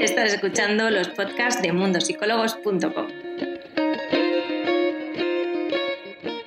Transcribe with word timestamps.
Estás 0.00 0.32
escuchando 0.32 0.88
los 0.88 1.08
podcasts 1.08 1.60
de 1.60 1.72
mundosicólogos.com. 1.72 3.06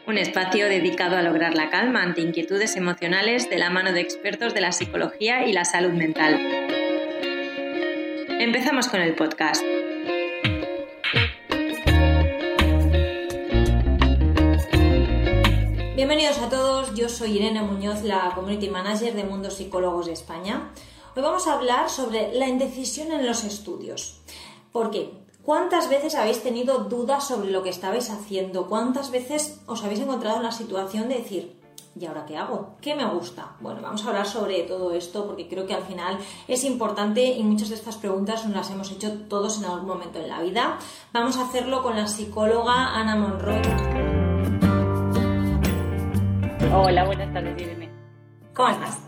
Un 0.08 0.18
espacio 0.18 0.66
dedicado 0.66 1.18
a 1.18 1.22
lograr 1.22 1.54
la 1.54 1.70
calma 1.70 2.02
ante 2.02 2.22
inquietudes 2.22 2.76
emocionales 2.76 3.52
de 3.52 3.60
la 3.60 3.70
mano 3.70 3.94
de 3.94 4.02
expertos 4.02 4.56
de 4.56 4.62
la 4.62 4.72
psicología 4.72 5.46
y 5.46 5.54
la 5.54 5.66
salud 5.66 5.92
mental. 5.92 6.34
Empezamos 8.40 8.88
con 8.88 9.02
el 9.02 9.14
podcast. 9.14 9.62
Bienvenidos 15.96 16.40
a 16.40 16.50
todos, 16.50 16.96
yo 16.96 17.08
soy 17.08 17.38
Irene 17.38 17.62
Muñoz, 17.62 18.02
la 18.02 18.32
Community 18.34 18.70
Manager 18.70 19.14
de 19.14 19.24
Mundo 19.24 19.52
Psicólogos 19.52 20.08
de 20.08 20.14
España. 20.14 20.72
Hoy 21.16 21.22
vamos 21.22 21.48
a 21.48 21.54
hablar 21.54 21.92
sobre 21.92 22.34
la 22.34 22.48
indecisión 22.48 23.12
en 23.12 23.28
los 23.28 23.44
estudios. 23.44 24.20
¿Por 24.72 24.90
qué? 24.90 25.14
¿Cuántas 25.44 25.88
veces 25.88 26.16
habéis 26.16 26.42
tenido 26.42 26.86
dudas 26.86 27.28
sobre 27.28 27.52
lo 27.52 27.62
que 27.62 27.70
estabais 27.70 28.10
haciendo? 28.10 28.66
¿Cuántas 28.66 29.12
veces 29.12 29.62
os 29.68 29.84
habéis 29.84 30.00
encontrado 30.00 30.38
en 30.38 30.44
la 30.44 30.52
situación 30.52 31.10
de 31.10 31.20
decir, 31.20 31.62
¿y 31.96 32.08
ahora 32.08 32.26
qué 32.26 32.36
hago? 32.36 32.78
¿Qué 32.82 32.96
me 32.96 33.06
gusta? 33.06 33.56
Bueno, 33.60 33.80
vamos 33.84 34.04
a 34.04 34.08
hablar 34.08 34.26
sobre 34.26 34.64
todo 34.64 34.92
esto 34.92 35.28
porque 35.28 35.48
creo 35.48 35.68
que 35.68 35.76
al 35.76 35.84
final 35.84 36.18
es 36.48 36.64
importante 36.64 37.24
y 37.24 37.44
muchas 37.44 37.70
de 37.70 37.76
estas 37.76 37.98
preguntas 37.98 38.44
nos 38.46 38.56
las 38.56 38.72
hemos 38.72 38.90
hecho 38.90 39.14
todos 39.30 39.60
en 39.60 39.66
algún 39.66 39.88
momento 39.88 40.18
en 40.18 40.30
la 40.30 40.42
vida. 40.42 40.80
Vamos 41.12 41.38
a 41.38 41.44
hacerlo 41.44 41.84
con 41.84 41.96
la 41.96 42.08
psicóloga 42.08 42.96
Ana 42.96 43.16
Monroy. 43.18 43.62
Hola, 46.74 47.06
buenas 47.06 47.32
tardes, 47.32 47.62
Irene. 47.62 47.92
¿Cómo 48.56 48.70
estás? 48.70 49.03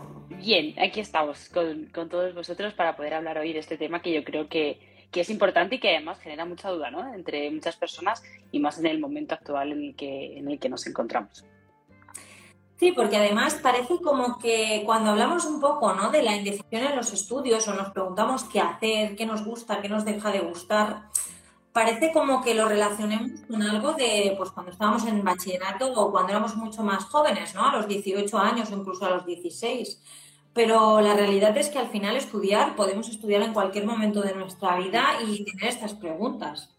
Bien, 0.46 0.76
aquí 0.78 1.00
estamos 1.00 1.48
con, 1.48 1.88
todos 2.08 2.32
vosotros 2.32 2.72
para 2.72 2.94
poder 2.94 3.14
hablar 3.14 3.36
hoy 3.36 3.52
de 3.52 3.58
este 3.58 3.76
tema 3.76 4.00
que 4.00 4.12
yo 4.12 4.22
creo 4.22 4.48
que, 4.48 4.78
es 5.12 5.28
importante 5.28 5.74
y 5.74 5.80
que 5.80 5.88
además 5.88 6.20
genera 6.20 6.44
mucha 6.44 6.70
duda 6.70 6.88
¿no? 6.88 7.14
entre 7.14 7.50
muchas 7.50 7.74
personas 7.74 8.22
y 8.52 8.60
más 8.60 8.78
en 8.78 8.86
el 8.86 9.00
momento 9.00 9.34
actual 9.34 9.72
en 9.72 9.82
el 9.82 9.96
que, 9.96 10.38
en 10.38 10.48
el 10.48 10.60
que 10.60 10.68
nos 10.68 10.86
encontramos. 10.86 11.44
Sí, 12.78 12.92
porque 12.92 13.16
además 13.16 13.54
parece 13.60 13.94
como 14.00 14.38
que 14.38 14.82
cuando 14.86 15.10
hablamos 15.10 15.46
un 15.46 15.58
poco 15.58 15.92
¿no? 15.94 16.10
de 16.10 16.22
la 16.22 16.36
indecisión 16.36 16.84
en 16.84 16.94
los 16.94 17.12
estudios 17.12 17.66
o 17.66 17.74
nos 17.74 17.90
preguntamos 17.90 18.44
qué 18.44 18.60
hacer, 18.60 19.16
qué 19.16 19.26
nos 19.26 19.44
gusta, 19.44 19.80
qué 19.80 19.88
nos 19.88 20.04
deja 20.04 20.30
de 20.30 20.40
gustar, 20.40 21.08
parece 21.72 22.12
como 22.12 22.40
que 22.44 22.54
lo 22.54 22.68
relacionemos 22.68 23.40
con 23.48 23.62
algo 23.62 23.94
de 23.94 24.32
pues 24.36 24.50
cuando 24.50 24.70
estábamos 24.70 25.06
en 25.06 25.24
bachillerato 25.24 25.92
o 25.92 26.12
cuando 26.12 26.30
éramos 26.30 26.54
mucho 26.54 26.84
más 26.84 27.04
jóvenes, 27.06 27.52
¿no? 27.56 27.68
A 27.68 27.76
los 27.76 27.88
18 27.88 28.38
años 28.38 28.70
o 28.70 28.76
incluso 28.76 29.06
a 29.06 29.10
los 29.10 29.26
16 29.26 30.00
pero 30.56 31.02
la 31.02 31.14
realidad 31.14 31.54
es 31.58 31.68
que 31.68 31.78
al 31.78 31.88
final 31.88 32.16
estudiar, 32.16 32.74
podemos 32.76 33.10
estudiar 33.10 33.42
en 33.42 33.52
cualquier 33.52 33.84
momento 33.84 34.22
de 34.22 34.34
nuestra 34.34 34.78
vida 34.78 35.18
y 35.24 35.44
tener 35.44 35.68
estas 35.68 35.92
preguntas. 35.92 36.72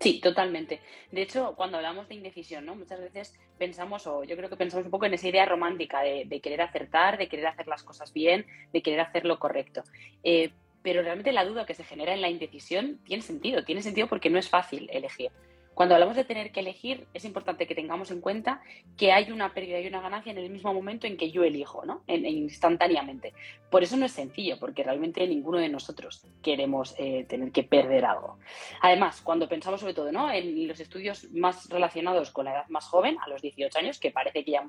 Sí, 0.00 0.20
totalmente. 0.20 0.80
De 1.10 1.22
hecho, 1.22 1.54
cuando 1.56 1.78
hablamos 1.78 2.06
de 2.06 2.16
indecisión, 2.16 2.66
¿no? 2.66 2.76
Muchas 2.76 3.00
veces 3.00 3.34
pensamos, 3.56 4.06
o 4.06 4.24
yo 4.24 4.36
creo 4.36 4.50
que 4.50 4.56
pensamos 4.56 4.84
un 4.84 4.90
poco 4.90 5.06
en 5.06 5.14
esa 5.14 5.26
idea 5.26 5.46
romántica 5.46 6.02
de, 6.02 6.40
querer 6.42 6.60
acertar, 6.60 7.16
de 7.16 7.28
querer 7.30 7.46
hacer 7.46 7.66
las 7.66 7.82
cosas 7.82 8.12
bien, 8.12 8.44
de 8.74 8.82
querer 8.82 9.00
hacer 9.00 9.24
lo 9.24 9.38
correcto. 9.38 9.82
Eh, 10.22 10.50
pero 10.82 11.00
realmente 11.00 11.32
la 11.32 11.46
duda 11.46 11.64
que 11.64 11.72
se 11.72 11.82
genera 11.82 12.12
en 12.12 12.20
la 12.20 12.28
indecisión 12.28 13.00
tiene 13.04 13.22
sentido, 13.22 13.64
tiene 13.64 13.80
sentido 13.80 14.06
porque 14.06 14.28
no 14.28 14.38
es 14.38 14.50
fácil 14.50 14.90
elegir. 14.92 15.30
Cuando 15.76 15.94
hablamos 15.94 16.16
de 16.16 16.24
tener 16.24 16.52
que 16.52 16.60
elegir, 16.60 17.06
es 17.12 17.26
importante 17.26 17.66
que 17.66 17.74
tengamos 17.74 18.10
en 18.10 18.22
cuenta 18.22 18.62
que 18.96 19.12
hay 19.12 19.30
una 19.30 19.52
pérdida 19.52 19.78
y 19.78 19.86
una 19.86 20.00
ganancia 20.00 20.32
en 20.32 20.38
el 20.38 20.48
mismo 20.48 20.72
momento 20.72 21.06
en 21.06 21.18
que 21.18 21.30
yo 21.30 21.44
elijo, 21.44 21.84
¿no? 21.84 22.02
instantáneamente. 22.08 23.34
Por 23.70 23.82
eso 23.82 23.98
no 23.98 24.06
es 24.06 24.12
sencillo, 24.12 24.58
porque 24.58 24.82
realmente 24.82 25.28
ninguno 25.28 25.58
de 25.58 25.68
nosotros 25.68 26.26
queremos 26.42 26.94
eh, 26.96 27.26
tener 27.28 27.52
que 27.52 27.62
perder 27.62 28.06
algo. 28.06 28.38
Además, 28.80 29.20
cuando 29.20 29.50
pensamos 29.50 29.80
sobre 29.80 29.92
todo 29.92 30.10
¿no? 30.10 30.32
en 30.32 30.66
los 30.66 30.80
estudios 30.80 31.30
más 31.32 31.68
relacionados 31.68 32.30
con 32.30 32.46
la 32.46 32.52
edad 32.52 32.68
más 32.70 32.86
joven, 32.86 33.18
a 33.22 33.28
los 33.28 33.42
18 33.42 33.78
años, 33.78 34.00
que 34.00 34.10
parece 34.10 34.44
que 34.44 34.52
ya 34.52 34.66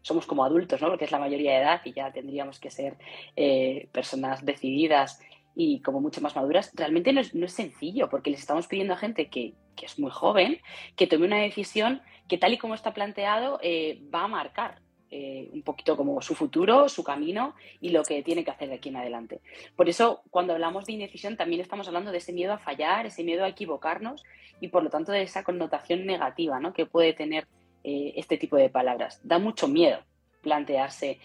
somos 0.00 0.24
como 0.24 0.46
adultos, 0.46 0.80
¿no? 0.80 0.88
porque 0.88 1.04
es 1.04 1.12
la 1.12 1.18
mayoría 1.18 1.50
de 1.50 1.58
edad 1.58 1.82
y 1.84 1.92
ya 1.92 2.10
tendríamos 2.10 2.58
que 2.58 2.70
ser 2.70 2.96
eh, 3.36 3.90
personas 3.92 4.42
decididas 4.46 5.20
y 5.54 5.82
como 5.82 6.00
mucho 6.00 6.22
más 6.22 6.36
maduras, 6.36 6.72
realmente 6.74 7.12
no 7.12 7.20
es, 7.20 7.34
no 7.34 7.44
es 7.44 7.52
sencillo, 7.52 8.08
porque 8.08 8.30
les 8.30 8.40
estamos 8.40 8.66
pidiendo 8.66 8.94
a 8.94 8.96
gente 8.96 9.28
que, 9.28 9.52
que, 9.78 9.86
es 9.86 9.98
muy 9.98 10.10
joven 10.10 10.60
que 10.96 11.06
tome 11.06 11.26
una 11.26 11.38
decisión 11.38 12.02
que 12.28 12.38
tal 12.38 12.52
y 12.52 12.58
como 12.58 12.74
está 12.74 12.92
planteado 12.92 13.58
eh, 13.62 14.02
va 14.14 14.24
a 14.24 14.28
marcar 14.28 14.80
eh, 15.10 15.48
un 15.52 15.62
poquito 15.62 15.96
como 15.96 16.20
su 16.20 16.34
futuro, 16.34 16.88
su 16.88 17.02
camino 17.02 17.54
y 17.80 17.90
lo 17.90 18.02
que 18.02 18.22
tiene 18.22 18.44
que 18.44 18.50
hacer 18.50 18.68
de 18.68 18.74
aquí 18.74 18.90
en 18.90 18.96
adelante. 18.96 19.40
Por 19.74 19.88
eso, 19.88 20.22
cuando 20.30 20.52
hablamos 20.52 20.84
de 20.84 20.92
indecisión, 20.92 21.36
también 21.38 21.62
estamos 21.62 21.88
hablando 21.88 22.12
de 22.12 22.18
ese 22.18 22.34
miedo 22.34 22.52
a 22.52 22.58
fallar, 22.58 23.06
ese 23.06 23.24
miedo 23.24 23.44
a 23.44 23.48
equivocarnos 23.48 24.24
y 24.60 24.68
por 24.68 24.82
lo 24.82 24.90
tanto 24.90 25.12
de 25.12 25.22
esa 25.22 25.44
connotación 25.44 26.04
negativa 26.04 26.60
¿no? 26.60 26.74
que 26.74 26.84
puede 26.84 27.14
tener 27.14 27.48
eh, 27.84 28.12
este 28.16 28.36
tipo 28.36 28.56
de 28.56 28.68
palabras. 28.68 29.20
Da 29.22 29.38
mucho 29.38 29.68
miedo 29.68 30.00
plantearse 30.42 31.18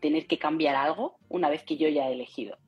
tener 0.00 0.26
que 0.26 0.38
cambiar 0.38 0.74
algo 0.74 1.18
una 1.28 1.48
vez 1.48 1.62
que 1.62 1.76
yo 1.76 1.88
ya 1.88 2.08
he 2.08 2.12
elegido. 2.12 2.58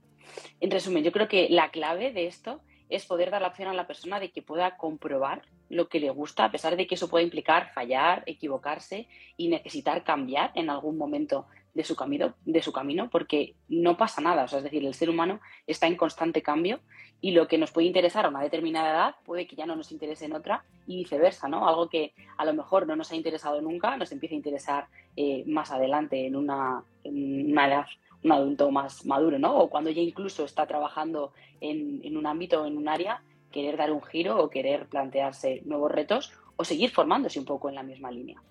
En 0.60 0.70
resumen, 0.70 1.02
yo 1.02 1.10
creo 1.10 1.26
que 1.26 1.48
la 1.50 1.70
clave 1.70 2.12
de 2.12 2.26
esto 2.26 2.60
es 2.90 3.06
poder 3.06 3.30
dar 3.30 3.42
la 3.42 3.48
opción 3.48 3.68
a 3.68 3.74
la 3.74 3.86
persona 3.86 4.20
de 4.20 4.30
que 4.30 4.42
pueda 4.42 4.76
comprobar 4.76 5.42
lo 5.68 5.88
que 5.88 6.00
le 6.00 6.10
gusta, 6.10 6.44
a 6.44 6.50
pesar 6.50 6.76
de 6.76 6.86
que 6.86 6.96
eso 6.96 7.08
puede 7.08 7.24
implicar 7.24 7.72
fallar, 7.72 8.22
equivocarse 8.26 9.08
y 9.36 9.48
necesitar 9.48 10.04
cambiar 10.04 10.50
en 10.54 10.68
algún 10.68 10.98
momento 10.98 11.46
de 11.74 11.84
su 11.84 11.94
camino, 11.94 12.34
de 12.44 12.62
su 12.62 12.72
camino 12.72 13.08
porque 13.10 13.54
no 13.68 13.96
pasa 13.96 14.20
nada. 14.20 14.44
O 14.44 14.48
sea, 14.48 14.58
es 14.58 14.64
decir, 14.64 14.84
el 14.84 14.94
ser 14.94 15.08
humano 15.08 15.40
está 15.66 15.86
en 15.86 15.96
constante 15.96 16.42
cambio 16.42 16.80
y 17.20 17.32
lo 17.32 17.46
que 17.46 17.58
nos 17.58 17.70
puede 17.70 17.86
interesar 17.86 18.24
a 18.24 18.28
una 18.28 18.42
determinada 18.42 18.90
edad 18.90 19.14
puede 19.24 19.46
que 19.46 19.56
ya 19.56 19.66
no 19.66 19.76
nos 19.76 19.92
interese 19.92 20.24
en 20.24 20.32
otra 20.32 20.64
y 20.86 20.96
viceversa, 20.96 21.48
¿no? 21.48 21.68
Algo 21.68 21.88
que 21.88 22.14
a 22.36 22.44
lo 22.44 22.54
mejor 22.54 22.86
no 22.86 22.96
nos 22.96 23.12
ha 23.12 23.16
interesado 23.16 23.60
nunca 23.60 23.96
nos 23.96 24.10
empieza 24.12 24.34
a 24.34 24.36
interesar 24.36 24.86
eh, 25.16 25.44
más 25.46 25.70
adelante 25.70 26.26
en 26.26 26.34
una, 26.34 26.82
en 27.04 27.52
una 27.52 27.68
edad 27.68 27.86
un 28.22 28.32
adulto 28.32 28.70
más 28.70 29.04
maduro, 29.06 29.38
¿no? 29.38 29.56
O 29.56 29.70
cuando 29.70 29.90
ya 29.90 30.00
incluso 30.00 30.44
está 30.44 30.66
trabajando 30.66 31.32
en, 31.60 32.16
un 32.16 32.26
ámbito 32.26 32.62
o 32.62 32.66
en 32.66 32.76
un 32.76 32.88
área, 32.88 33.22
querer 33.50 33.76
dar 33.76 33.92
un 33.92 34.02
giro 34.02 34.42
o 34.42 34.50
querer 34.50 34.88
plantearse 34.88 35.62
nuevos 35.64 35.90
retos 35.90 36.32
o 36.56 36.64
seguir 36.64 36.90
formándose 36.90 37.38
un 37.38 37.44
poco 37.44 37.68
en 37.68 37.74
la 37.74 37.82
misma 37.82 38.10
línea. 38.10 38.42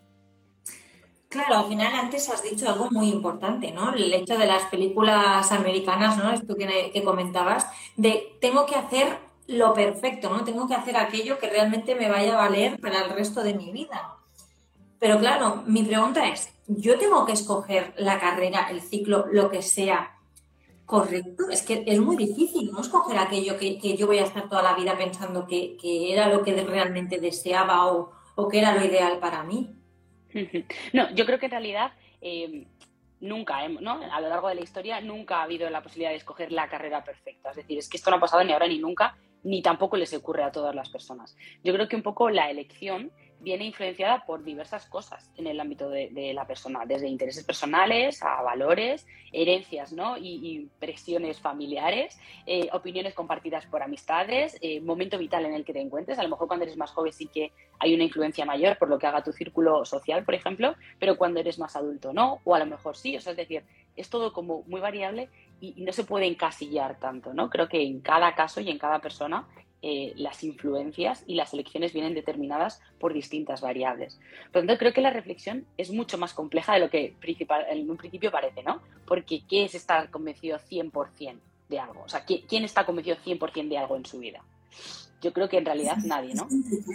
Claro, 1.29 1.59
al 1.59 1.65
final 1.67 1.93
antes 1.93 2.27
has 2.29 2.41
dicho 2.41 2.67
algo 2.67 2.89
muy 2.89 3.09
importante, 3.09 3.71
¿no? 3.71 3.93
El 3.93 4.11
hecho 4.11 4.35
de 4.37 4.47
las 4.47 4.63
películas 4.65 5.51
americanas, 5.51 6.17
¿no? 6.17 6.31
Esto 6.31 6.55
que, 6.55 6.89
que 6.91 7.03
comentabas, 7.03 7.67
de 7.95 8.35
tengo 8.41 8.65
que 8.65 8.75
hacer 8.75 9.19
lo 9.45 9.73
perfecto, 9.73 10.29
¿no? 10.29 10.43
Tengo 10.43 10.67
que 10.67 10.73
hacer 10.73 10.97
aquello 10.97 11.37
que 11.37 11.49
realmente 11.49 11.93
me 11.93 12.09
vaya 12.09 12.33
a 12.33 12.47
valer 12.47 12.79
para 12.79 13.05
el 13.05 13.11
resto 13.11 13.43
de 13.43 13.53
mi 13.53 13.71
vida. 13.71 14.18
Pero 14.99 15.17
claro, 15.17 15.63
mi 15.65 15.83
pregunta 15.83 16.27
es, 16.27 16.53
yo 16.67 16.99
tengo 16.99 17.25
que 17.25 17.31
escoger 17.31 17.93
la 17.97 18.19
carrera, 18.19 18.67
el 18.69 18.81
ciclo, 18.81 19.25
lo 19.31 19.49
que 19.49 19.61
sea 19.61 20.15
correcto. 20.85 21.49
Es 21.49 21.61
que 21.61 21.83
es 21.85 21.99
muy 21.99 22.17
difícil, 22.17 22.71
¿no? 22.71 22.81
Escoger 22.81 23.17
aquello 23.17 23.57
que, 23.57 23.95
yo 23.95 24.07
voy 24.07 24.17
a 24.17 24.23
estar 24.23 24.49
toda 24.49 24.61
la 24.61 24.73
vida 24.73 24.97
pensando 24.97 25.47
que, 25.47 25.77
era 26.11 26.27
lo 26.27 26.43
que 26.43 26.53
realmente 26.63 27.19
deseaba 27.19 27.87
o, 27.87 28.11
que 28.49 28.59
era 28.59 28.73
lo 28.75 28.83
ideal 28.83 29.19
para 29.19 29.43
mí. 29.43 29.75
No, 30.93 31.09
yo 31.15 31.25
creo 31.25 31.39
que 31.39 31.45
en 31.45 31.51
realidad 31.51 31.91
eh, 32.21 32.67
nunca, 33.19 33.67
¿no? 33.67 33.99
A 34.11 34.21
lo 34.21 34.29
largo 34.29 34.47
de 34.49 34.55
la 34.55 34.61
historia 34.61 35.01
nunca 35.01 35.39
ha 35.39 35.43
habido 35.43 35.69
la 35.69 35.81
posibilidad 35.81 36.11
de 36.11 36.17
escoger 36.17 36.51
la 36.51 36.69
carrera 36.69 37.03
perfecta. 37.03 37.51
Es 37.51 37.57
decir, 37.57 37.77
es 37.77 37.89
que 37.89 37.97
esto 37.97 38.09
no 38.11 38.17
ha 38.17 38.19
pasado 38.19 38.43
ni 38.43 38.53
ahora 38.53 38.67
ni 38.67 38.79
nunca, 38.79 39.15
ni 39.43 39.61
tampoco 39.61 39.97
les 39.97 40.13
ocurre 40.13 40.43
a 40.43 40.51
todas 40.51 40.75
las 40.75 40.89
personas. 40.89 41.35
Yo 41.63 41.73
creo 41.73 41.87
que 41.87 41.95
un 41.95 42.03
poco 42.03 42.29
la 42.29 42.49
elección 42.49 43.11
viene 43.39 43.65
influenciada 43.65 44.25
por 44.25 44.43
diversas 44.43 44.85
cosas 44.85 45.31
en 45.37 45.47
el 45.47 45.59
ámbito 45.59 45.89
de, 45.89 46.31
la 46.33 46.45
persona, 46.45 46.81
desde 46.85 47.07
intereses 47.07 47.43
personales 47.43 48.21
a 48.21 48.41
valores, 48.41 49.07
herencias 49.31 49.93
¿no? 49.93 50.17
y, 50.17 50.69
presiones 50.79 51.39
familiares, 51.39 52.19
eh, 52.45 52.69
opiniones 52.73 53.13
compartidas 53.13 53.65
por 53.65 53.81
amistades, 53.81 54.57
eh, 54.61 54.81
momento 54.81 55.17
vital 55.17 55.45
en 55.45 55.53
el 55.53 55.63
que 55.63 55.73
te 55.73 55.81
encuentres. 55.81 56.19
A 56.19 56.23
lo 56.23 56.29
mejor 56.29 56.47
cuando 56.47 56.65
eres 56.65 56.77
más 56.77 56.91
joven 56.91 57.13
sí 57.13 57.27
que 57.27 57.51
hay 57.79 57.93
una 57.93 58.03
influencia 58.03 58.45
mayor 58.45 58.77
por 58.77 58.89
lo 58.89 58.99
que 58.99 59.07
haga 59.07 59.23
tu 59.23 59.31
círculo 59.31 59.85
social, 59.85 60.23
por 60.25 60.35
ejemplo, 60.35 60.75
pero 60.99 61.17
cuando 61.17 61.39
eres 61.39 61.59
más 61.59 61.75
adulto 61.75 62.13
no, 62.13 62.41
o 62.43 62.55
a 62.55 62.59
lo 62.59 62.65
mejor 62.65 62.97
sí. 62.97 63.15
O 63.15 63.21
sea, 63.21 63.31
es 63.31 63.37
decir, 63.37 63.63
es 63.95 64.09
todo 64.09 64.33
como 64.33 64.63
muy 64.67 64.81
variable 64.81 65.29
y, 65.61 65.73
y 65.77 65.83
no 65.83 65.93
se 65.93 66.03
puede 66.03 66.25
encasillar 66.25 66.99
tanto. 66.99 67.33
¿no? 67.33 67.49
Creo 67.49 67.69
que 67.69 67.81
en 67.81 68.01
cada 68.01 68.35
caso 68.35 68.59
y 68.59 68.69
en 68.69 68.77
cada 68.77 68.99
persona 68.99 69.47
eh, 69.81 70.13
las 70.17 70.43
influencias 70.43 71.23
y 71.25 71.35
las 71.35 71.53
elecciones 71.53 71.93
vienen 71.93 72.13
determinadas 72.13 72.81
por 72.99 73.13
distintas 73.13 73.61
variables. 73.61 74.19
Por 74.51 74.61
lo 74.61 74.67
tanto, 74.67 74.79
creo 74.79 74.93
que 74.93 74.99
la 74.99 75.09
reflexión 75.09 75.65
es 75.77 75.91
mucho 75.91 76.17
más 76.17 76.33
compleja 76.33 76.73
de 76.73 76.79
lo 76.81 76.89
que 76.89 77.15
en 77.69 77.89
un 77.89 77.95
principio 77.95 78.29
parece, 78.29 78.61
¿no? 78.61 78.81
Porque 79.05 79.43
¿qué 79.47 79.63
es 79.63 79.75
estar 79.75 80.09
convencido 80.09 80.59
100% 80.59 81.39
de 81.69 81.79
algo? 81.79 82.03
O 82.03 82.09
sea, 82.09 82.25
¿quién 82.25 82.65
está 82.65 82.85
convencido 82.85 83.15
100% 83.25 83.69
de 83.69 83.77
algo 83.77 83.95
en 83.95 84.05
su 84.05 84.19
vida? 84.19 84.43
Yo 85.21 85.31
creo 85.31 85.47
que 85.47 85.57
en 85.57 85.65
realidad 85.65 85.97
nadie, 86.03 86.33
¿no? 86.33 86.47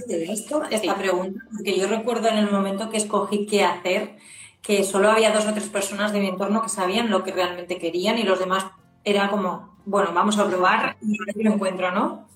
Esto, 0.08 0.62
esta 0.64 0.94
pregunta, 0.96 1.40
porque 1.54 1.78
yo 1.78 1.87
recuerdo 1.87 2.28
en 2.28 2.38
el 2.38 2.50
momento 2.50 2.90
que 2.90 2.98
escogí 2.98 3.46
qué 3.46 3.64
hacer, 3.64 4.16
que 4.60 4.84
solo 4.84 5.10
había 5.10 5.32
dos 5.32 5.46
o 5.46 5.52
tres 5.52 5.69
personas 5.69 6.12
de 6.12 6.20
mi 6.20 6.28
entorno 6.28 6.62
que 6.62 6.69
sabían 6.69 7.10
lo 7.10 7.22
que 7.22 7.32
realmente 7.32 7.78
querían 7.78 8.19
y 8.19 8.22
los 8.25 8.38
demás 8.38 8.66
era 9.04 9.28
como, 9.30 9.76
bueno, 9.84 10.12
vamos 10.14 10.38
a 10.38 10.46
probar 10.48 10.96
y 11.02 11.16
a 11.20 11.25
ver 11.26 11.44
lo 11.44 11.52
encuentro, 11.52 11.90
¿no? 11.92 12.26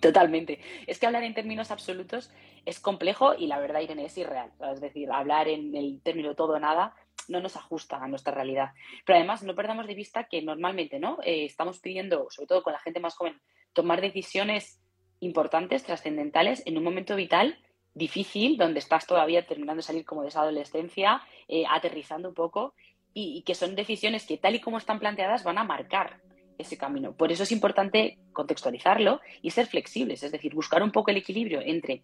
Totalmente. 0.00 0.60
Es 0.86 0.98
que 0.98 1.06
hablar 1.06 1.22
en 1.24 1.34
términos 1.34 1.70
absolutos 1.70 2.30
es 2.64 2.80
complejo 2.80 3.34
y 3.34 3.46
la 3.46 3.58
verdad, 3.58 3.80
Irene, 3.80 4.06
es 4.06 4.16
irreal. 4.18 4.50
Es 4.72 4.80
decir, 4.80 5.10
hablar 5.10 5.48
en 5.48 5.74
el 5.74 6.00
término 6.02 6.34
todo 6.34 6.54
o 6.54 6.58
nada 6.58 6.94
no 7.28 7.40
nos 7.40 7.56
ajusta 7.56 8.02
a 8.02 8.08
nuestra 8.08 8.34
realidad. 8.34 8.72
Pero 9.04 9.18
además, 9.18 9.42
no 9.42 9.54
perdamos 9.54 9.86
de 9.86 9.94
vista 9.94 10.24
que 10.24 10.42
normalmente 10.42 10.98
¿no? 10.98 11.18
Eh, 11.24 11.44
estamos 11.44 11.78
pidiendo, 11.78 12.28
sobre 12.30 12.48
todo 12.48 12.62
con 12.62 12.72
la 12.72 12.80
gente 12.80 13.00
más 13.00 13.14
joven, 13.14 13.40
tomar 13.72 14.00
decisiones 14.00 14.80
importantes, 15.20 15.84
trascendentales, 15.84 16.62
en 16.66 16.76
un 16.76 16.84
momento 16.84 17.14
vital 17.14 17.58
difícil, 17.94 18.56
donde 18.56 18.78
estás 18.78 19.06
todavía 19.06 19.46
terminando 19.46 19.80
de 19.80 19.86
salir 19.86 20.04
como 20.04 20.22
de 20.22 20.28
esa 20.28 20.40
adolescencia, 20.40 21.22
eh, 21.46 21.64
aterrizando 21.68 22.30
un 22.30 22.34
poco, 22.34 22.74
y, 23.14 23.42
que 23.42 23.54
son 23.54 23.74
decisiones 23.74 24.26
que 24.26 24.38
tal 24.38 24.54
y 24.54 24.60
como 24.60 24.78
están 24.78 24.98
planteadas 24.98 25.44
van 25.44 25.58
a 25.58 25.64
marcar 25.64 26.20
ese 26.62 26.76
camino. 26.76 27.12
Por 27.12 27.30
eso 27.30 27.42
es 27.42 27.52
importante 27.52 28.18
contextualizarlo 28.32 29.20
y 29.42 29.50
ser 29.50 29.66
flexibles, 29.66 30.22
es 30.22 30.32
decir, 30.32 30.54
buscar 30.54 30.82
un 30.82 30.90
poco 30.90 31.10
el 31.10 31.18
equilibrio 31.18 31.60
entre 31.60 32.02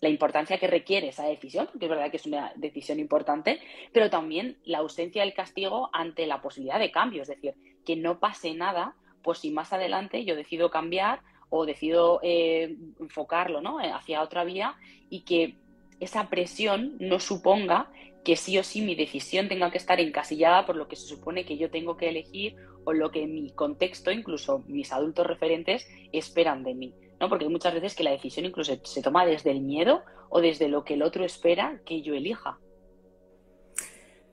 la 0.00 0.08
importancia 0.08 0.58
que 0.58 0.66
requiere 0.66 1.08
esa 1.08 1.24
decisión, 1.24 1.66
porque 1.72 1.86
es 1.86 1.90
verdad 1.90 2.10
que 2.10 2.18
es 2.18 2.26
una 2.26 2.52
decisión 2.56 3.00
importante, 3.00 3.60
pero 3.92 4.10
también 4.10 4.58
la 4.64 4.78
ausencia 4.78 5.22
del 5.22 5.34
castigo 5.34 5.90
ante 5.92 6.26
la 6.26 6.40
posibilidad 6.40 6.78
de 6.78 6.90
cambio, 6.90 7.22
es 7.22 7.28
decir, 7.28 7.54
que 7.84 7.96
no 7.96 8.20
pase 8.20 8.54
nada, 8.54 8.94
pues 9.22 9.38
si 9.38 9.50
más 9.50 9.72
adelante 9.72 10.24
yo 10.24 10.36
decido 10.36 10.70
cambiar 10.70 11.20
o 11.50 11.66
decido 11.66 12.20
eh, 12.22 12.76
enfocarlo 13.00 13.60
¿no? 13.60 13.78
hacia 13.78 14.22
otra 14.22 14.44
vía 14.44 14.76
y 15.10 15.20
que 15.22 15.56
esa 16.00 16.28
presión 16.28 16.96
no 17.00 17.18
suponga 17.18 17.90
que 18.24 18.36
sí 18.36 18.58
o 18.58 18.64
sí 18.64 18.82
mi 18.82 18.94
decisión 18.94 19.48
tenga 19.48 19.70
que 19.70 19.78
estar 19.78 20.00
encasillada 20.00 20.66
por 20.66 20.76
lo 20.76 20.88
que 20.88 20.96
se 20.96 21.06
supone 21.06 21.44
que 21.44 21.56
yo 21.56 21.70
tengo 21.70 21.96
que 21.96 22.08
elegir 22.08 22.56
o 22.84 22.92
lo 22.92 23.10
que 23.10 23.26
mi 23.26 23.50
contexto, 23.52 24.10
incluso 24.10 24.64
mis 24.66 24.92
adultos 24.92 25.26
referentes, 25.26 25.86
esperan 26.12 26.62
de 26.64 26.74
mí. 26.74 26.94
¿no? 27.20 27.28
Porque 27.28 27.44
hay 27.44 27.50
muchas 27.50 27.74
veces 27.74 27.94
que 27.94 28.04
la 28.04 28.10
decisión 28.10 28.46
incluso 28.46 28.72
se 28.82 29.02
toma 29.02 29.26
desde 29.26 29.50
el 29.50 29.60
miedo 29.60 30.02
o 30.30 30.40
desde 30.40 30.68
lo 30.68 30.84
que 30.84 30.94
el 30.94 31.02
otro 31.02 31.24
espera 31.24 31.80
que 31.84 32.02
yo 32.02 32.14
elija. 32.14 32.58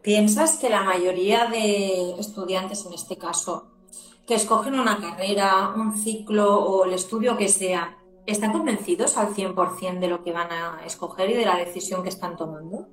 ¿Piensas 0.02 0.58
que 0.60 0.70
la 0.70 0.84
mayoría 0.84 1.48
de 1.48 2.12
estudiantes 2.20 2.86
en 2.86 2.94
este 2.94 3.18
caso 3.18 3.72
que 4.28 4.36
escogen 4.36 4.80
una 4.80 5.00
carrera, 5.00 5.74
un 5.76 5.98
ciclo 5.98 6.60
o 6.60 6.86
el 6.86 6.94
estudio 6.94 7.38
que 7.38 7.48
sea, 7.48 7.98
están 8.26 8.52
convencidos 8.52 9.18
al 9.18 9.34
100% 9.34 10.00
de 10.00 10.08
lo 10.08 10.24
que 10.24 10.32
van 10.32 10.52
a 10.52 10.82
escoger 10.86 11.30
y 11.30 11.34
de 11.34 11.46
la 11.46 11.58
decisión 11.58 12.04
que 12.04 12.10
están 12.10 12.38
tomando? 12.38 12.88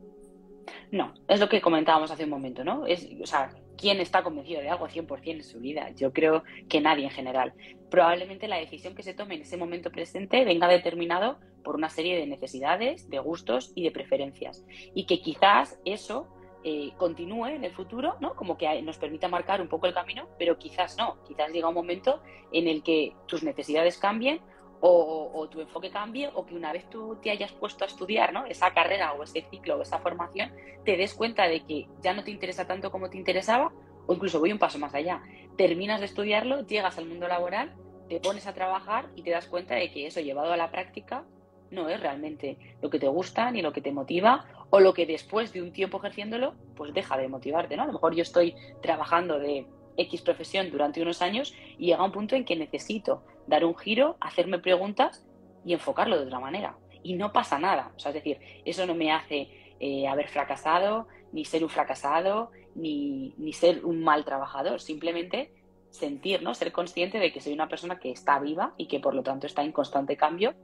No, 0.93 1.15
es 1.27 1.41
lo 1.41 1.49
que 1.49 1.63
comentábamos 1.63 2.11
hace 2.11 2.25
un 2.25 2.31
momento, 2.31 2.65
¿no? 2.65 2.87
Es, 2.87 3.09
o 3.23 3.27
sea, 3.27 3.51
¿quién 3.79 3.99
está 3.99 4.23
convencido 4.23 4.61
de 4.61 4.69
algo 4.69 4.87
100% 4.87 5.21
en 5.25 5.43
su 5.43 5.59
vida? 5.59 5.89
Yo 5.97 6.13
creo 6.13 6.45
que 6.69 6.83
nadie 6.83 7.07
en 7.07 7.11
general. 7.11 7.55
Probablemente 7.91 8.47
la 8.47 8.59
decisión 8.59 8.95
que 8.95 9.03
se 9.03 9.15
tome 9.15 9.37
en 9.37 9.41
ese 9.41 9.57
momento 9.57 9.91
presente 9.91 10.45
venga 10.45 10.69
determinado 10.69 11.39
por 11.65 11.77
una 11.77 11.89
serie 11.89 12.19
de 12.19 12.27
necesidades, 12.27 13.09
de 13.09 13.19
gustos 13.21 13.73
y 13.75 13.85
de 13.85 13.91
preferencias. 13.91 14.67
Y 14.95 15.07
que 15.07 15.23
quizás 15.23 15.81
eso 15.87 16.29
eh, 16.63 16.93
continúe 16.99 17.47
en 17.47 17.65
el 17.65 17.73
futuro, 17.73 18.17
¿no? 18.21 18.37
Como 18.37 18.59
que 18.59 18.83
nos 18.83 18.99
permita 18.99 19.29
marcar 19.29 19.63
un 19.63 19.69
poco 19.69 19.87
el 19.87 19.95
camino, 19.95 20.29
pero 20.39 20.59
quizás 20.59 20.99
no. 20.99 21.23
Quizás 21.27 21.53
llega 21.53 21.69
un 21.69 21.75
momento 21.75 22.23
en 22.53 22.69
el 22.69 22.83
que 22.83 23.15
tus 23.27 23.43
necesidades 23.43 23.97
cambien 23.97 24.43
o, 24.85 25.49
tu 25.49 25.61
enfoque 25.61 25.91
cambie 25.91 26.29
o 26.35 26.45
que 26.45 26.57
una 26.57 26.73
vez 26.73 26.89
tú 26.91 27.17
te 27.23 27.31
hayas 27.31 27.53
puesto 27.53 27.85
a 27.85 27.87
estudiar 27.87 28.33
¿no? 28.33 28.47
esa 28.47 28.73
carrera 28.75 29.13
o 29.13 29.23
ese 29.23 29.43
ciclo 29.49 29.77
o 29.77 29.83
esa 29.83 30.01
formación, 30.01 30.53
te 30.85 30.97
des 30.97 31.15
cuenta 31.15 31.45
de 31.45 31.65
que 31.65 31.87
ya 32.03 32.15
no 32.15 32.25
te 32.25 32.33
interesa 32.33 32.67
tanto 32.67 32.91
como 32.91 33.09
te 33.09 33.17
interesaba 33.17 33.73
o 34.07 34.15
incluso 34.15 34.41
voy 34.41 34.51
un 34.51 34.59
paso 34.59 34.79
más 34.79 34.95
allá. 34.95 35.23
Terminas 35.57 36.01
de 36.01 36.07
estudiarlo, 36.07 36.67
llegas 36.67 36.99
al 36.99 37.07
mundo 37.07 37.29
laboral, 37.29 37.73
te 38.09 38.19
pones 38.19 38.49
a 38.49 38.55
trabajar 38.55 39.09
y 39.15 39.23
te 39.23 39.31
das 39.31 39.47
cuenta 39.47 39.77
de 39.77 39.93
que 39.93 40.07
eso 40.07 40.21
llevado 40.21 40.53
a 40.53 40.57
la 40.57 40.73
práctica 40.73 41.25
no 41.71 41.89
es 41.89 42.01
realmente 42.01 42.59
lo 42.83 42.91
que 42.91 42.99
te 42.99 43.07
gusta 43.07 43.51
ni 43.53 43.63
lo 43.63 43.73
que 43.73 43.81
te 43.81 43.93
motiva 43.93 44.45
o 44.71 44.81
lo 44.81 44.95
que 44.95 45.07
después 45.07 45.53
de 45.53 45.63
un 45.63 45.73
tiempo 45.73 45.99
ejerciéndolo, 45.99 46.55
pues 46.75 46.93
deja 46.93 47.17
de 47.17 47.29
motivarte. 47.29 47.77
A 47.77 47.87
lo 47.87 47.93
mejor 47.93 48.15
yo 48.17 48.23
estoy 48.23 48.57
trabajando 48.83 49.39
de 49.39 49.65
X 49.97 50.23
profesión 50.23 50.71
durante 50.71 51.01
unos 51.01 51.23
años 51.23 51.55
y 51.79 51.87
llega 51.87 52.05
un 52.05 52.13
punto 52.13 52.35
en 52.35 52.45
que 52.45 52.57
necesito 52.57 53.23
dar 53.47 53.65
un 53.65 53.77
giro, 53.77 54.17
hacerme 54.21 54.59
preguntas 54.59 55.27
y 55.65 55.73
enfocarlo 55.73 56.19
de 56.19 56.27
otra 56.27 56.41
manera. 56.41 56.77
Y 57.03 57.15
no 57.15 57.33
pasa 57.33 57.59
nada. 57.59 57.93
O 57.97 57.99
sea, 57.99 58.11
es 58.11 58.15
decir, 58.15 58.39
eso 58.65 58.87
no 58.87 58.95
me 58.95 59.13
hace 59.13 59.75
eh, 59.81 60.07
haber 60.07 60.29
fracasado, 60.29 61.09
ni 61.33 61.45
ser 61.45 61.63
un 61.63 61.71
fracasado, 61.71 62.51
ni, 62.75 63.35
ni, 63.39 63.53
ser 63.53 63.85
un 63.85 64.03
mal 64.03 64.25
trabajador. 64.25 64.81
Simplemente 64.81 65.53
sentir, 65.91 66.43
¿no? 66.43 66.55
Ser 66.55 66.73
consciente 66.73 67.19
de 67.19 67.33
que 67.33 67.41
soy 67.41 67.53
una 67.53 67.69
persona 67.69 67.99
que 67.99 68.11
está 68.11 68.39
viva 68.39 68.75
y 68.77 68.87
que 68.87 69.01
por 69.01 69.15
lo 69.15 69.23
tanto 69.23 69.47
está 69.47 69.63
en 69.63 69.73
constante 69.73 70.17
cambio 70.17 70.55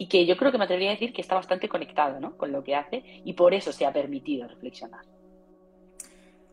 y 0.00 0.08
que 0.08 0.24
yo 0.24 0.38
creo 0.38 0.50
que 0.50 0.56
me 0.56 0.64
atrevería 0.64 0.90
a 0.90 0.94
decir 0.94 1.12
que 1.12 1.20
está 1.20 1.34
bastante 1.34 1.68
conectado 1.68 2.20
¿no? 2.20 2.38
con 2.38 2.52
lo 2.52 2.64
que 2.64 2.74
hace 2.74 3.02
y 3.22 3.34
por 3.34 3.52
eso 3.52 3.70
se 3.70 3.84
ha 3.84 3.92
permitido 3.92 4.48
reflexionar. 4.48 5.04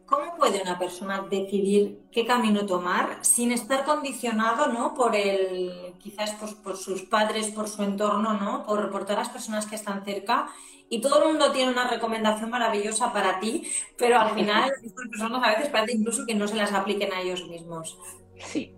¿Cómo 0.07 0.37
puede 0.37 0.61
una 0.61 0.79
persona 0.79 1.27
decidir 1.29 1.99
qué 2.13 2.25
camino 2.25 2.65
tomar 2.65 3.19
sin 3.23 3.51
estar 3.51 3.83
condicionado 3.83 4.71
¿no? 4.71 4.93
por 4.93 5.13
el, 5.17 5.95
quizás 5.99 6.33
por, 6.63 6.77
sus 6.77 7.01
padres, 7.03 7.51
por 7.51 7.67
su 7.67 7.83
entorno, 7.83 8.33
¿no? 8.33 8.65
por, 8.65 8.89
por 8.89 9.03
todas 9.03 9.17
las 9.17 9.29
personas 9.29 9.65
que 9.65 9.75
están 9.75 10.05
cerca? 10.05 10.47
Y 10.89 11.01
todo 11.01 11.21
el 11.21 11.27
mundo 11.27 11.51
tiene 11.51 11.73
una 11.73 11.89
recomendación 11.89 12.49
maravillosa 12.49 13.11
para 13.11 13.41
ti, 13.41 13.67
pero 13.97 14.17
al 14.17 14.33
final 14.33 14.71
estas 14.81 15.09
personas 15.09 15.43
a 15.43 15.49
veces 15.49 15.67
parece 15.67 15.97
incluso 15.97 16.25
que 16.25 16.35
no 16.35 16.47
se 16.47 16.55
las 16.55 16.71
apliquen 16.71 17.11
a 17.11 17.21
ellos 17.21 17.45
mismos. 17.49 17.99
Sí. 18.39 18.73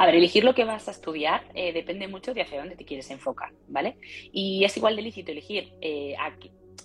A 0.00 0.06
ver, 0.06 0.16
elegir 0.16 0.42
lo 0.42 0.54
que 0.54 0.64
vas 0.64 0.88
a 0.88 0.90
estudiar 0.90 1.44
eh, 1.54 1.72
depende 1.72 2.08
mucho 2.08 2.34
de 2.34 2.42
hacia 2.42 2.58
dónde 2.58 2.74
te 2.74 2.84
quieres 2.84 3.08
enfocar, 3.12 3.52
¿vale? 3.68 3.98
Y 4.32 4.64
es 4.64 4.76
igual 4.76 4.96
de 4.96 5.02
lícito 5.02 5.30
elegir, 5.30 5.74
eh, 5.80 6.16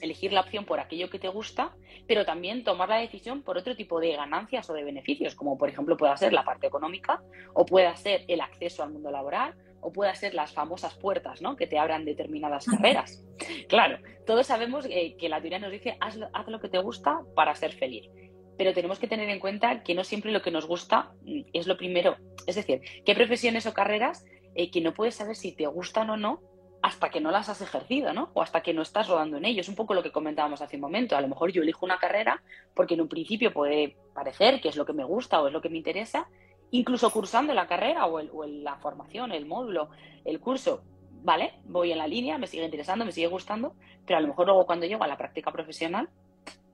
elegir 0.01 0.33
la 0.33 0.41
opción 0.41 0.65
por 0.65 0.79
aquello 0.79 1.09
que 1.09 1.19
te 1.19 1.27
gusta, 1.27 1.75
pero 2.07 2.25
también 2.25 2.63
tomar 2.63 2.89
la 2.89 2.97
decisión 2.97 3.43
por 3.43 3.57
otro 3.57 3.75
tipo 3.75 3.99
de 3.99 4.15
ganancias 4.15 4.69
o 4.69 4.73
de 4.73 4.83
beneficios, 4.83 5.35
como 5.35 5.57
por 5.57 5.69
ejemplo 5.69 5.97
pueda 5.97 6.15
ser 6.17 6.33
la 6.33 6.43
parte 6.43 6.67
económica, 6.67 7.21
o 7.53 7.65
pueda 7.65 7.95
ser 7.95 8.25
el 8.27 8.41
acceso 8.41 8.83
al 8.83 8.91
mundo 8.91 9.11
laboral, 9.11 9.55
o 9.81 9.91
pueda 9.91 10.13
ser 10.15 10.33
las 10.33 10.53
famosas 10.53 10.95
puertas 10.95 11.41
¿no? 11.41 11.55
que 11.55 11.67
te 11.67 11.77
abran 11.77 12.05
determinadas 12.05 12.65
carreras. 12.65 13.23
Claro, 13.69 13.99
todos 14.25 14.47
sabemos 14.47 14.85
eh, 14.89 15.15
que 15.17 15.29
la 15.29 15.39
teoría 15.39 15.59
nos 15.59 15.71
dice 15.71 15.97
haz 15.99 16.17
lo 16.47 16.59
que 16.59 16.69
te 16.69 16.79
gusta 16.79 17.21
para 17.35 17.53
ser 17.55 17.73
feliz 17.73 18.09
pero 18.57 18.73
tenemos 18.73 18.99
que 18.99 19.07
tener 19.07 19.29
en 19.29 19.39
cuenta 19.39 19.83
que 19.83 19.93
no 19.93 20.03
siempre 20.03 20.31
lo 20.31 20.41
que 20.41 20.51
nos 20.51 20.65
gusta 20.65 21.11
mm, 21.21 21.41
es 21.53 21.67
lo 21.67 21.77
primero. 21.77 22.17
Es 22.47 22.55
decir, 22.55 22.81
qué 23.05 23.13
profesiones 23.13 23.65
o 23.67 23.73
carreras 23.73 24.25
eh, 24.55 24.71
que 24.71 24.81
no 24.81 24.93
puedes 24.93 25.15
saber 25.15 25.35
si 25.35 25.51
te 25.51 25.67
gustan 25.67 26.09
o 26.09 26.17
no 26.17 26.41
hasta 26.87 27.09
que 27.09 27.21
no 27.21 27.31
las 27.31 27.49
has 27.49 27.61
ejercido, 27.61 28.13
¿no? 28.13 28.29
O 28.33 28.41
hasta 28.41 28.61
que 28.61 28.73
no 28.73 28.81
estás 28.81 29.07
rodando 29.07 29.37
en 29.37 29.45
ello. 29.45 29.61
Es 29.61 29.69
un 29.69 29.75
poco 29.75 29.93
lo 29.93 30.03
que 30.03 30.11
comentábamos 30.11 30.61
hace 30.61 30.77
un 30.77 30.81
momento. 30.81 31.17
A 31.17 31.21
lo 31.21 31.27
mejor 31.27 31.51
yo 31.51 31.61
elijo 31.61 31.85
una 31.85 31.97
carrera 31.97 32.41
porque 32.73 32.93
en 32.93 33.01
un 33.01 33.07
principio 33.07 33.53
puede 33.53 33.97
parecer 34.13 34.61
que 34.61 34.69
es 34.69 34.75
lo 34.75 34.85
que 34.85 34.93
me 34.93 35.03
gusta 35.03 35.41
o 35.41 35.47
es 35.47 35.53
lo 35.53 35.61
que 35.61 35.69
me 35.69 35.77
interesa, 35.77 36.27
incluso 36.71 37.11
cursando 37.11 37.53
la 37.53 37.67
carrera 37.67 38.05
o, 38.05 38.19
o 38.19 38.45
la 38.45 38.77
formación, 38.77 39.31
el 39.31 39.45
módulo, 39.45 39.89
el 40.25 40.39
curso, 40.39 40.81
¿vale? 41.23 41.55
Voy 41.65 41.91
en 41.91 41.97
la 41.97 42.07
línea, 42.07 42.37
me 42.37 42.47
sigue 42.47 42.63
interesando, 42.63 43.05
me 43.05 43.11
sigue 43.11 43.27
gustando, 43.27 43.75
pero 44.05 44.17
a 44.17 44.21
lo 44.21 44.29
mejor 44.29 44.47
luego 44.47 44.65
cuando 44.65 44.85
llego 44.85 45.03
a 45.03 45.07
la 45.07 45.17
práctica 45.17 45.51
profesional 45.51 46.09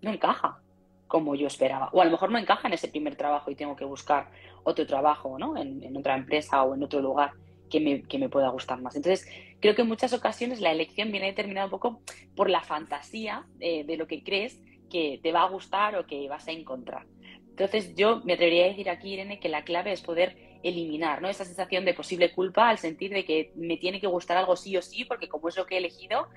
no 0.01 0.11
encaja 0.11 0.59
como 1.07 1.35
yo 1.35 1.47
esperaba. 1.47 1.89
O 1.91 2.01
a 2.01 2.05
lo 2.05 2.11
mejor 2.11 2.31
no 2.31 2.37
encaja 2.37 2.67
en 2.67 2.73
ese 2.73 2.87
primer 2.87 3.15
trabajo 3.15 3.51
y 3.51 3.55
tengo 3.55 3.75
que 3.75 3.85
buscar 3.85 4.29
otro 4.63 4.85
trabajo, 4.85 5.37
¿no? 5.37 5.57
En, 5.57 5.95
otra 5.97 6.15
empresa 6.15 6.63
o 6.63 6.73
en 6.75 6.83
otro 6.83 7.01
lugar 7.01 7.31
que 7.79 8.17
me, 8.19 8.29
pueda 8.29 8.49
gustar 8.49 8.81
más. 8.81 8.95
Entonces, 8.95 9.27
creo 9.59 9.75
que 9.75 9.81
en 9.81 9.87
muchas 9.87 10.13
ocasiones 10.13 10.61
la 10.61 10.71
elección 10.71 11.11
viene 11.11 11.27
determinada 11.27 11.65
un 11.65 11.71
poco 11.71 12.01
por 12.35 12.49
la 12.49 12.61
fantasía 12.61 13.45
eh, 13.59 13.83
de 13.83 13.97
lo 13.97 14.07
que 14.07 14.23
crees 14.23 14.59
que 14.89 15.19
te 15.23 15.31
va 15.31 15.43
a 15.43 15.49
gustar 15.49 15.95
o 15.95 16.05
que 16.05 16.27
vas 16.29 16.47
a 16.47 16.51
encontrar. 16.51 17.05
Entonces, 17.49 17.95
yo 17.95 18.21
me 18.23 18.33
atrevería 18.33 18.65
a 18.65 18.69
decir 18.69 18.89
aquí, 18.89 19.13
Irene, 19.13 19.39
que 19.39 19.49
la 19.49 19.63
clave 19.63 19.91
es 19.91 20.01
poder 20.01 20.59
eliminar 20.63 21.21
¿no? 21.21 21.29
esa 21.29 21.45
sensación 21.45 21.83
de 21.85 21.93
posible 21.93 22.31
culpa 22.31 22.69
al 22.69 22.77
sentir 22.77 23.11
de 23.11 23.25
que 23.25 23.51
me 23.55 23.77
tiene 23.77 23.99
que 23.99 24.07
gustar 24.07 24.37
algo 24.37 24.55
sí 24.55 24.77
o 24.77 24.81
sí, 24.81 25.05
porque 25.05 25.27
como 25.27 25.49
es 25.49 25.57
lo 25.57 25.65
que 25.65 25.75
he 25.75 25.77
elegido, 25.79 26.27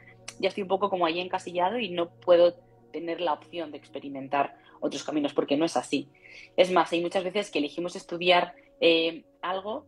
ya 0.41 0.49
estoy 0.49 0.63
un 0.63 0.69
poco 0.69 0.91
como 0.91 1.07
ahí 1.07 1.21
encasillado 1.21 1.79
y 1.79 1.91
no 1.91 2.11
puedo 2.11 2.55
tener 2.93 3.21
la 3.21 3.35
opción 3.35 3.71
de 3.71 3.79
experimentar 3.79 4.57
otros 4.81 5.05
caminos, 5.05 5.33
porque 5.33 5.57
no 5.57 5.65
es 5.65 5.77
así. 5.77 6.09
Es 6.57 6.71
más, 6.71 6.93
hay 6.93 7.01
muchas 7.01 7.25
veces 7.25 7.51
que 7.51 7.59
elegimos 7.59 7.97
estudiar 7.97 8.55
eh, 8.81 9.25
algo 9.43 9.87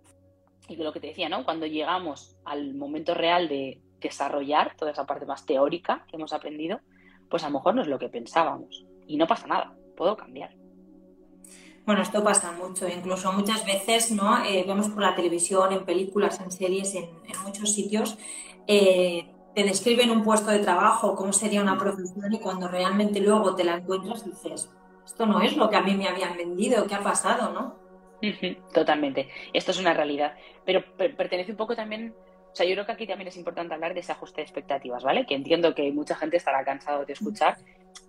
y 0.69 0.77
lo 0.77 0.93
que 0.93 1.01
te 1.01 1.09
decía, 1.09 1.29
¿no? 1.29 1.45
Cuando 1.45 1.67
llegamos 1.67 2.37
al 2.45 2.75
momento 2.75 3.15
real 3.15 3.49
de 3.49 3.81
desarrollar 4.01 4.77
toda 4.77 4.93
esa 4.93 5.07
parte 5.07 5.27
más 5.27 5.47
teórica 5.47 6.05
que 6.09 6.17
hemos 6.17 6.33
aprendido, 6.33 6.81
pues 7.31 7.43
a 7.43 7.49
lo 7.49 7.55
mejor 7.55 7.75
no 7.75 7.83
es 7.83 7.89
lo 7.89 7.99
que 7.99 8.09
pensábamos. 8.09 8.85
Y 9.07 9.17
no 9.17 9.27
pasa 9.27 9.47
nada, 9.47 9.75
puedo 9.97 10.17
cambiar. 10.17 10.55
Bueno, 11.87 12.03
esto 12.03 12.23
pasa 12.23 12.53
mucho, 12.53 12.87
incluso 12.87 13.33
muchas 13.33 13.65
veces, 13.65 14.11
¿no? 14.13 14.45
Eh, 14.45 14.63
vemos 14.67 14.89
por 14.91 15.03
la 15.03 15.15
televisión, 15.15 15.73
en 15.73 15.87
películas, 15.87 16.39
en 16.39 16.51
series, 16.51 16.95
en, 16.95 17.09
muchos 17.43 17.73
sitios, 17.73 18.19
eh, 18.67 19.35
te 19.55 19.63
describen 19.65 20.11
un 20.11 20.23
puesto 20.23 20.51
de 20.51 20.59
trabajo, 20.59 21.17
cómo 21.17 21.33
sería 21.33 21.63
una 21.63 21.79
profesión 21.79 22.31
y 22.31 22.41
cuando 22.41 22.69
realmente 22.69 23.21
luego 23.21 23.55
te 23.55 23.65
la 23.65 23.77
encuentras 23.77 24.23
dices, 24.23 24.69
esto 25.07 25.25
no 25.25 25.41
es 25.41 25.57
lo 25.57 25.71
que 25.71 25.77
a 25.77 25.81
mí 25.81 25.95
me 25.95 26.07
habían 26.07 26.37
vendido, 26.37 26.87
¿qué 26.87 26.95
ha 26.95 27.03
pasado, 27.03 27.55
no? 27.55 27.88
Totalmente. 28.75 29.29
Esto 29.53 29.71
es 29.71 29.79
una 29.79 29.95
realidad. 29.95 30.35
Pero 30.65 30.85
pertenece 30.97 31.53
un 31.53 31.57
poco 31.57 31.75
también. 31.75 32.15
O 32.53 32.55
sea, 32.55 32.67
yo 32.67 32.75
creo 32.75 32.87
que 32.87 32.93
aquí 32.93 33.07
también 33.07 33.29
es 33.29 33.37
importante 33.37 33.75
hablar 33.75 33.95
de 33.95 34.01
ese 34.01 34.13
ajuste 34.13 34.41
de 34.41 34.45
expectativas, 34.45 35.05
¿vale? 35.05 35.27
Que 35.27 35.35
entiendo 35.35 35.75
que 35.75 35.93
mucha 35.93 36.17
gente 36.17 36.37
estará 36.37 36.65
cansado 36.65 37.05
de 37.05 37.13
escuchar, 37.13 37.57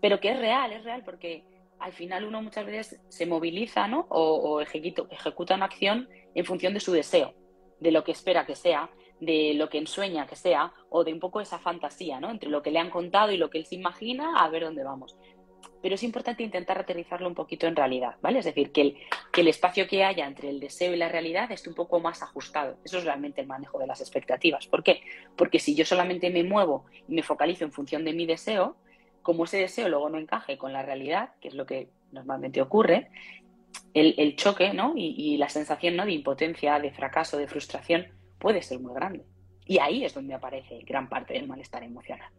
pero 0.02 0.20
que 0.20 0.32
es 0.32 0.40
real, 0.40 0.72
es 0.72 0.84
real, 0.84 1.04
porque 1.04 1.44
al 1.78 1.92
final 1.92 2.26
uno 2.26 2.42
muchas 2.42 2.66
veces 2.66 3.02
se 3.10 3.26
moviliza, 3.26 3.88
¿no? 3.88 4.08
O, 4.10 4.62
ejecuta 4.62 5.56
una 5.56 5.66
acción 5.66 6.10
en 6.34 6.46
función 6.46 6.74
de 6.74 6.80
su 6.80 6.92
deseo, 6.94 7.34
de 7.80 7.92
lo 7.92 8.04
que 8.04 8.14
espera 8.14 8.46
que 8.46 8.56
sea, 8.56 8.90
de 9.20 9.54
lo 9.56 9.70
que 9.70 9.78
ensueña 9.78 10.26
que 10.26 10.38
sea, 10.38 10.72
o 10.90 11.04
de 11.04 11.14
un 11.14 11.20
poco 11.20 11.42
esa 11.42 11.60
fantasía, 11.60 12.20
¿no? 12.20 12.32
Entre 12.32 12.50
lo 12.50 12.64
que 12.64 12.72
le 12.72 12.80
han 12.80 12.90
contado 12.90 13.32
y 13.32 13.38
lo 13.38 13.50
que 13.50 13.60
él 13.60 13.66
se 13.66 13.76
imagina, 13.76 14.42
a 14.42 14.50
ver 14.50 14.64
dónde 14.64 14.84
vamos 14.84 15.18
pero 15.82 15.96
es 15.96 16.04
importante 16.04 16.44
intentar 16.44 16.78
aterrizarlo 16.78 17.28
un 17.28 17.36
poquito 17.36 17.68
en 17.68 17.76
realidad, 17.76 18.16
¿vale? 18.22 18.40
Es 18.40 18.46
decir, 18.46 18.72
que 18.72 18.82
el, 18.82 18.98
que 19.32 19.42
el 19.42 19.48
espacio 19.48 19.88
que 19.88 20.04
haya 20.04 20.26
entre 20.26 20.50
el 20.50 20.60
deseo 20.60 20.94
y 20.94 20.98
la 20.98 21.10
realidad 21.10 21.52
esté 21.52 21.70
un 21.70 21.76
poco 21.76 22.00
más 22.00 22.22
ajustado. 22.22 22.78
Eso 22.84 22.98
es 22.98 23.06
realmente 23.06 23.42
el 23.42 23.48
manejo 23.48 23.80
de 23.80 23.88
las 23.88 24.02
expectativas. 24.02 24.68
¿Por 24.68 24.84
qué? 24.84 25.02
Porque 25.36 25.60
si 25.60 25.76
yo 25.76 25.86
solamente 25.86 26.30
me 26.30 26.44
muevo 26.44 26.86
y 27.08 27.14
me 27.14 27.24
focalizo 27.24 27.64
en 27.64 27.72
función 27.72 28.04
de 28.04 28.14
mi 28.14 28.26
deseo, 28.26 28.76
como 29.22 29.46
ese 29.46 29.58
deseo 29.58 29.90
luego 29.90 30.10
no 30.10 30.18
encaje 30.18 30.58
con 30.58 30.74
la 30.74 30.82
realidad, 30.82 31.32
que 31.40 31.48
es 31.48 31.54
lo 31.54 31.66
que 31.66 31.90
normalmente 32.12 32.62
ocurre, 32.62 33.10
el, 33.94 34.36
choque 34.36 34.74
¿no? 34.74 34.94
y, 34.96 35.16
y 35.18 35.38
la 35.38 35.50
sensación 35.50 35.96
¿no? 35.96 36.06
de 36.06 36.14
impotencia, 36.14 36.80
de 36.80 36.92
fracaso, 36.92 37.38
de 37.38 37.48
frustración 37.48 38.08
puede 38.38 38.62
ser 38.62 38.80
muy 38.80 38.94
grande. 38.94 39.26
Y 39.66 39.80
ahí 39.80 40.04
es 40.04 40.14
donde 40.14 40.34
aparece 40.34 40.80
gran 40.86 41.08
parte 41.08 41.34
del 41.34 41.48
malestar 41.48 41.84
emocional. 41.84 42.32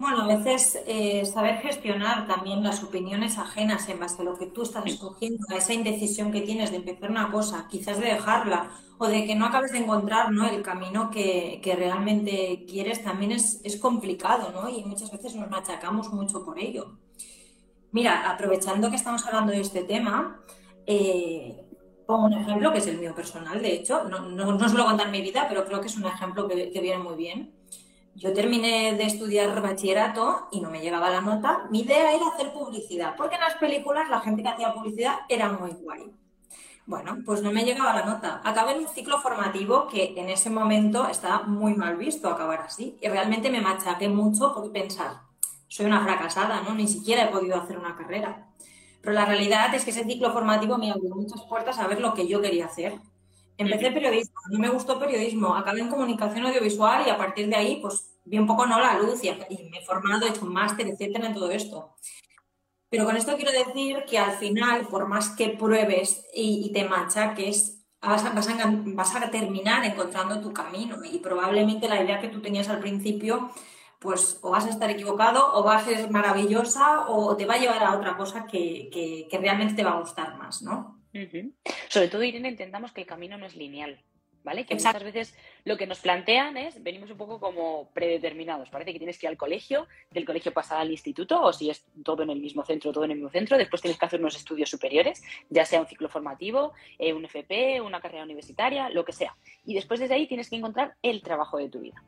Bueno, 0.00 0.22
a 0.22 0.26
veces 0.28 0.82
eh, 0.86 1.26
saber 1.26 1.58
gestionar 1.58 2.26
también 2.26 2.62
las 2.62 2.82
opiniones 2.82 3.36
ajenas 3.36 3.86
en 3.90 4.00
base 4.00 4.22
a 4.22 4.24
lo 4.24 4.38
que 4.38 4.46
tú 4.46 4.62
estás 4.62 4.86
escogiendo, 4.86 5.46
a 5.50 5.56
esa 5.56 5.74
indecisión 5.74 6.32
que 6.32 6.40
tienes 6.40 6.70
de 6.70 6.78
empezar 6.78 7.10
una 7.10 7.30
cosa, 7.30 7.68
quizás 7.68 8.00
de 8.00 8.06
dejarla 8.06 8.70
o 8.96 9.06
de 9.08 9.26
que 9.26 9.34
no 9.34 9.44
acabes 9.44 9.72
de 9.72 9.78
encontrar 9.80 10.32
¿no? 10.32 10.48
el 10.48 10.62
camino 10.62 11.10
que, 11.10 11.60
realmente 11.76 12.64
quieres, 12.66 13.04
también 13.04 13.32
es, 13.32 13.60
complicado 13.78 14.50
¿no? 14.52 14.70
y 14.70 14.82
muchas 14.84 15.10
veces 15.10 15.34
nos 15.34 15.50
machacamos 15.50 16.10
mucho 16.14 16.46
por 16.46 16.58
ello. 16.58 16.96
Mira, 17.92 18.30
aprovechando 18.30 18.88
que 18.88 18.96
estamos 18.96 19.26
hablando 19.26 19.52
de 19.52 19.60
este 19.60 19.82
tema, 19.82 20.40
eh, 20.86 21.62
pongo 22.06 22.24
un 22.24 22.32
ejemplo 22.32 22.72
que 22.72 22.78
es 22.78 22.86
el 22.86 22.96
mío 22.96 23.14
personal, 23.14 23.60
de 23.60 23.74
hecho, 23.74 24.04
no, 24.04 24.20
no, 24.30 24.66
suelo 24.66 24.86
contar 24.86 25.10
mi 25.10 25.20
vida, 25.20 25.44
pero 25.46 25.66
creo 25.66 25.82
que 25.82 25.88
es 25.88 25.96
un 25.98 26.06
ejemplo 26.06 26.48
que, 26.48 26.70
que 26.72 26.80
viene 26.80 27.02
muy 27.02 27.16
bien. 27.16 27.59
Yo 28.20 28.34
terminé 28.34 28.96
de 28.96 29.04
estudiar 29.04 29.62
bachillerato 29.62 30.48
y 30.52 30.60
no 30.60 30.70
me 30.70 30.82
llegaba 30.82 31.08
la 31.08 31.22
nota. 31.22 31.66
Mi 31.70 31.80
idea 31.80 32.12
era 32.12 32.28
hacer 32.28 32.52
publicidad, 32.52 33.14
porque 33.16 33.36
en 33.36 33.40
las 33.40 33.54
películas 33.54 34.10
la 34.10 34.20
gente 34.20 34.42
que 34.42 34.48
hacía 34.50 34.74
publicidad 34.74 35.20
era 35.26 35.50
muy 35.50 35.70
guay. 35.70 36.12
Bueno, 36.84 37.16
pues 37.24 37.40
no 37.40 37.50
me 37.50 37.64
llegaba 37.64 37.94
la 37.94 38.04
nota. 38.04 38.42
Acabé 38.44 38.72
en 38.72 38.80
un 38.80 38.88
ciclo 38.88 39.18
formativo 39.22 39.88
que 39.88 40.12
en 40.18 40.28
ese 40.28 40.50
momento 40.50 41.08
estaba 41.08 41.44
muy 41.44 41.72
mal 41.72 41.96
visto 41.96 42.28
acabar 42.28 42.60
así. 42.60 42.98
Y 43.00 43.08
realmente 43.08 43.48
me 43.48 43.62
machaqué 43.62 44.10
mucho 44.10 44.52
por 44.52 44.70
pensar, 44.70 45.22
soy 45.68 45.86
una 45.86 46.04
fracasada, 46.04 46.60
¿no? 46.60 46.74
Ni 46.74 46.88
siquiera 46.88 47.24
he 47.24 47.28
podido 47.28 47.56
hacer 47.56 47.78
una 47.78 47.96
carrera. 47.96 48.48
Pero 49.00 49.14
la 49.14 49.24
realidad 49.24 49.74
es 49.74 49.86
que 49.86 49.92
ese 49.92 50.04
ciclo 50.04 50.30
formativo 50.30 50.76
me 50.76 50.90
abrió 50.90 51.14
muchas 51.14 51.40
puertas 51.44 51.78
a 51.78 51.86
ver 51.86 52.02
lo 52.02 52.12
que 52.12 52.28
yo 52.28 52.42
quería 52.42 52.66
hacer. 52.66 52.98
Empecé 53.56 53.90
periodismo, 53.92 54.34
no 54.50 54.58
me 54.58 54.68
gustó 54.68 54.98
periodismo, 54.98 55.54
acabé 55.54 55.80
en 55.80 55.88
comunicación 55.88 56.46
audiovisual 56.46 57.06
y 57.06 57.10
a 57.10 57.16
partir 57.16 57.48
de 57.48 57.56
ahí, 57.56 57.78
pues 57.80 58.09
vi 58.24 58.38
un 58.38 58.46
poco 58.46 58.66
no 58.66 58.80
la 58.80 58.98
luz 58.98 59.22
y, 59.24 59.30
me 59.30 59.78
he 59.78 59.84
formado, 59.84 60.26
he 60.26 60.30
hecho 60.30 60.44
un 60.44 60.52
máster, 60.52 60.86
etcétera, 60.86 61.26
en 61.26 61.34
todo 61.34 61.50
esto. 61.50 61.96
Pero 62.88 63.04
con 63.04 63.16
esto 63.16 63.36
quiero 63.36 63.52
decir 63.52 64.04
que 64.08 64.18
al 64.18 64.32
final, 64.32 64.86
por 64.88 65.06
más 65.06 65.30
que 65.30 65.50
pruebes 65.50 66.26
y, 66.34 66.70
te 66.72 66.84
machaques, 66.84 67.84
vas 68.00 68.24
a, 68.24 68.30
vas, 68.30 68.48
a, 68.48 68.54
vas 68.66 69.14
a 69.14 69.30
terminar 69.30 69.84
encontrando 69.84 70.40
tu 70.40 70.52
camino 70.52 70.96
y 71.04 71.18
probablemente 71.18 71.88
la 71.88 72.02
idea 72.02 72.20
que 72.20 72.28
tú 72.28 72.40
tenías 72.40 72.68
al 72.68 72.80
principio 72.80 73.50
pues 74.00 74.38
o 74.40 74.50
vas 74.50 74.64
a 74.64 74.70
estar 74.70 74.90
equivocado 74.90 75.52
o 75.54 75.62
vas 75.62 75.82
a 75.82 75.90
ser 75.90 76.10
maravillosa 76.10 77.06
o 77.08 77.36
te 77.36 77.44
va 77.44 77.54
a 77.54 77.58
llevar 77.58 77.84
a 77.84 77.96
otra 77.96 78.16
cosa 78.16 78.46
que, 78.46 78.88
que, 78.90 79.28
que 79.30 79.38
realmente 79.38 79.74
te 79.74 79.84
va 79.84 79.90
a 79.90 80.00
gustar 80.00 80.36
más, 80.38 80.62
¿no? 80.62 80.98
Sobre 81.88 82.08
todo, 82.08 82.22
Irene, 82.22 82.48
entendamos 82.48 82.92
que 82.92 83.02
el 83.02 83.06
camino 83.06 83.36
no 83.36 83.44
es 83.44 83.56
lineal. 83.56 84.02
¿Vale? 84.42 84.64
Que 84.64 84.74
muchas 84.74 85.04
veces 85.04 85.34
lo 85.64 85.76
que 85.76 85.86
nos 85.86 85.98
plantean 85.98 86.56
es, 86.56 86.82
venimos 86.82 87.10
un 87.10 87.18
poco 87.18 87.38
como 87.38 87.90
predeterminados. 87.92 88.70
Parece 88.70 88.92
que 88.92 88.98
tienes 88.98 89.18
que 89.18 89.26
ir 89.26 89.30
al 89.30 89.36
colegio, 89.36 89.86
del 90.10 90.24
colegio 90.24 90.52
pasar 90.52 90.80
al 90.80 90.90
instituto, 90.90 91.42
o 91.42 91.52
si 91.52 91.68
es 91.68 91.84
todo 92.02 92.22
en 92.22 92.30
el 92.30 92.40
mismo 92.40 92.64
centro, 92.64 92.90
todo 92.90 93.04
en 93.04 93.10
el 93.10 93.18
mismo 93.18 93.30
centro. 93.30 93.58
Después 93.58 93.82
tienes 93.82 93.98
que 93.98 94.06
hacer 94.06 94.18
unos 94.18 94.36
estudios 94.36 94.70
superiores, 94.70 95.22
ya 95.50 95.66
sea 95.66 95.80
un 95.80 95.86
ciclo 95.86 96.08
formativo, 96.08 96.72
eh, 96.98 97.12
un 97.12 97.26
FP, 97.26 97.82
una 97.82 98.00
carrera 98.00 98.24
universitaria, 98.24 98.88
lo 98.88 99.04
que 99.04 99.12
sea. 99.12 99.36
Y 99.66 99.74
después 99.74 100.00
desde 100.00 100.14
ahí 100.14 100.26
tienes 100.26 100.48
que 100.48 100.56
encontrar 100.56 100.94
el 101.02 101.20
trabajo 101.20 101.58
de 101.58 101.68
tu 101.68 101.80
vida. 101.80 102.02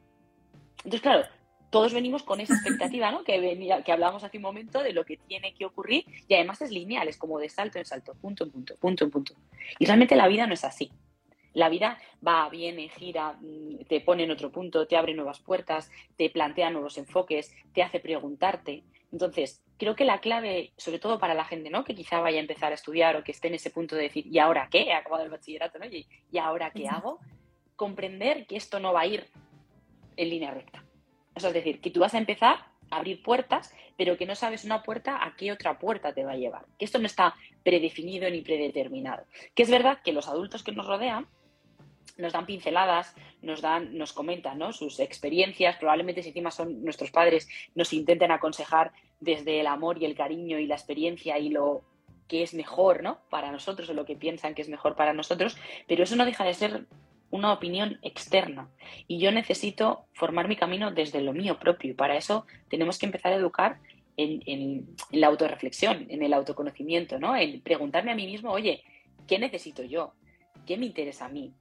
Entonces, 0.79 1.03
claro, 1.03 1.27
todos 1.73 1.95
venimos 1.95 2.23
con 2.23 2.39
esa 2.39 2.55
expectativa, 2.55 3.11
¿no? 3.11 3.25
Que, 3.25 3.41
venía, 3.41 3.83
que 3.83 3.93
hablábamos 3.93 4.23
hace 4.25 4.37
un 4.37 4.43
momento 4.43 4.83
de 4.83 4.93
lo 4.93 5.05
que 5.05 5.17
tiene 5.17 5.55
que 5.55 5.65
ocurrir 5.65 6.05
y 6.29 6.35
además 6.35 6.61
es 6.61 6.71
lineal, 6.71 7.09
es 7.09 7.17
como 7.17 7.39
de 7.39 7.49
salto 7.49 7.79
en 7.79 7.87
salto, 7.87 8.15
punto 8.15 8.45
en 8.45 8.51
punto, 8.51 8.75
punto 8.77 9.05
en 9.05 9.11
punto. 9.11 9.35
Y 9.79 9.87
realmente 9.87 10.15
la 10.15 10.29
vida 10.29 10.47
no 10.47 10.53
es 10.53 10.65
así. 10.65 10.93
La 11.55 11.69
vida 11.69 11.99
va, 12.27 12.49
viene, 12.49 12.89
gira, 12.89 13.35
mm, 13.41 13.85
te 13.89 14.01
pone 14.01 14.25
en 14.25 14.31
otro 14.31 14.51
punto, 14.51 14.87
te 14.87 14.97
abre 14.97 15.15
nuevas 15.15 15.41
puertas, 15.41 15.91
te 16.17 16.31
plantea 16.31 16.71
nuevos 16.71 16.99
enfoques, 16.99 17.55
te 17.75 17.83
hace 17.83 18.01
preguntarte. 18.01 18.85
Entonces, 19.13 19.63
creo 19.79 19.95
que 19.95 20.05
la 20.05 20.21
clave, 20.21 20.73
sobre 20.77 20.99
todo 20.99 21.19
para 21.19 21.35
la 21.35 21.45
gente, 21.45 21.69
¿no? 21.69 21.85
Que 21.85 21.95
quizá 21.95 22.21
vaya 22.21 22.39
a 22.39 22.43
empezar 22.43 22.73
a 22.73 22.77
estudiar 22.77 23.17
o 23.17 23.25
que 23.25 23.33
esté 23.33 23.49
en 23.49 23.55
ese 23.55 23.71
punto 23.71 23.97
de 23.97 24.05
decir, 24.05 24.27
¿y 24.27 24.39
ahora 24.39 24.69
qué? 24.71 24.85
He 24.85 24.95
acabado 24.95 25.25
el 25.25 25.31
bachillerato, 25.31 25.79
¿no? 25.79 25.87
¿Y, 25.87 26.07
¿y 26.31 26.39
ahora 26.39 26.71
qué 26.71 26.89
hago? 26.89 27.19
Comprender 27.77 28.47
que 28.47 28.57
esto 28.57 28.81
no 28.81 28.93
va 28.93 29.01
a 29.03 29.07
ir 29.07 29.27
en 30.17 30.31
línea 30.31 30.51
recta 30.51 30.85
es 31.35 31.55
decir, 31.55 31.81
que 31.81 31.91
tú 31.91 32.01
vas 32.01 32.15
a 32.15 32.19
empezar 32.19 32.67
a 32.91 32.97
abrir 32.97 33.23
puertas, 33.23 33.75
pero 33.97 34.17
que 34.17 34.27
no 34.27 34.35
sabes 34.35 34.65
una 34.65 34.83
puerta 34.83 35.25
a 35.25 35.35
qué 35.37 35.53
otra 35.53 35.79
puerta 35.79 36.13
te 36.13 36.25
va 36.25 36.33
a 36.33 36.37
llevar. 36.37 36.67
Que 36.79 36.85
esto 36.85 36.99
no 36.99 37.07
está 37.07 37.35
predefinido 37.63 38.29
ni 38.31 38.43
predeterminado. 38.43 39.25
Que 39.55 39.63
es 39.63 39.71
verdad 39.71 40.01
que 40.05 40.13
los 40.13 40.29
adultos 40.29 40.63
que 40.63 40.73
nos 40.73 40.87
rodean 40.87 41.27
nos 42.19 42.33
dan 42.33 42.47
pinceladas, 42.47 43.15
nos 43.41 43.61
dan, 43.61 43.97
nos 43.97 44.13
comentan 44.13 44.59
¿no? 44.59 44.73
sus 44.73 45.01
experiencias, 45.01 45.77
probablemente 45.77 46.23
si 46.23 46.29
encima 46.29 46.51
son 46.51 46.83
nuestros 46.85 47.11
padres, 47.11 47.49
nos 47.75 47.93
intenten 47.93 48.31
aconsejar 48.31 48.93
desde 49.21 49.61
el 49.61 49.67
amor 49.67 50.01
y 50.01 50.05
el 50.05 50.15
cariño 50.15 50.59
y 50.59 50.67
la 50.67 50.75
experiencia 50.75 51.39
y 51.39 51.49
lo 51.49 51.83
que 52.29 52.43
es 52.43 52.55
mejor 52.55 53.03
¿no? 53.03 53.19
para 53.31 53.53
nosotros 53.53 53.89
o 53.91 53.95
lo 53.95 54.05
que 54.05 54.17
piensan 54.17 54.55
que 54.55 54.63
es 54.63 54.69
mejor 54.69 54.97
para 54.97 55.13
nosotros, 55.13 55.57
pero 55.87 56.05
eso 56.05 56.17
no 56.17 56.25
deja 56.25 56.45
de 56.45 56.55
ser 56.55 56.87
una 57.31 57.53
opinión 57.53 57.99
externa 58.03 58.69
y 59.09 59.19
yo 59.19 59.33
necesito 59.33 60.05
formar 60.13 60.49
mi 60.49 60.57
camino 60.57 60.91
desde 60.91 61.21
lo 61.21 61.33
mío 61.33 61.59
propio 61.59 61.91
y 61.91 61.95
para 61.95 62.17
eso 62.17 62.47
tenemos 62.69 62.99
que 62.99 63.07
empezar 63.07 63.33
a 63.33 63.37
educar 63.37 63.79
en, 64.17 64.97
la 65.11 65.29
autorreflexión, 65.29 66.07
en 66.11 66.23
el 66.23 66.35
autoconocimiento, 66.35 67.19
¿no? 67.19 67.35
En 67.37 67.61
preguntarme 67.63 68.13
a 68.13 68.15
mí 68.15 68.27
mismo, 68.27 68.51
oye, 68.51 68.83
¿qué 69.27 69.39
necesito 69.39 69.83
yo? 69.83 70.13
¿Qué 70.67 70.77
me 70.77 70.87
interesa 70.87 71.27
a 71.27 71.29
mí? 71.29 71.53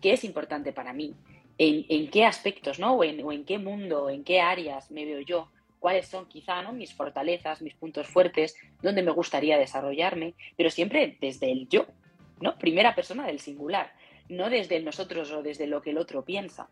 ¿Qué 0.00 0.12
es 0.12 0.24
importante 0.24 0.72
para 0.72 0.92
mí? 0.92 1.14
¿En, 1.58 2.08
qué 2.10 2.24
aspectos, 2.24 2.78
¿no? 2.78 2.94
O 2.94 3.04
en, 3.04 3.44
qué 3.44 3.58
mundo, 3.58 4.08
en 4.08 4.24
qué 4.24 4.40
áreas 4.40 4.90
me 4.90 5.04
veo 5.04 5.20
yo? 5.20 5.48
cuáles 5.78 6.08
son 6.08 6.26
quizá 6.26 6.60
¿no? 6.60 6.74
mis 6.74 6.92
fortalezas, 6.92 7.62
mis 7.62 7.72
puntos 7.72 8.06
fuertes, 8.06 8.54
dónde 8.82 9.02
me 9.02 9.12
gustaría 9.12 9.56
desarrollarme, 9.56 10.34
pero 10.54 10.68
siempre 10.68 11.16
desde 11.22 11.50
el 11.50 11.70
yo, 11.70 11.86
¿no? 12.38 12.58
Primera 12.58 12.94
persona 12.94 13.26
del 13.26 13.40
singular 13.40 13.90
no 14.30 14.48
desde 14.48 14.80
nosotros 14.80 15.30
o 15.32 15.42
desde 15.42 15.66
lo 15.66 15.82
que 15.82 15.90
el 15.90 15.98
otro 15.98 16.24
piensa, 16.24 16.70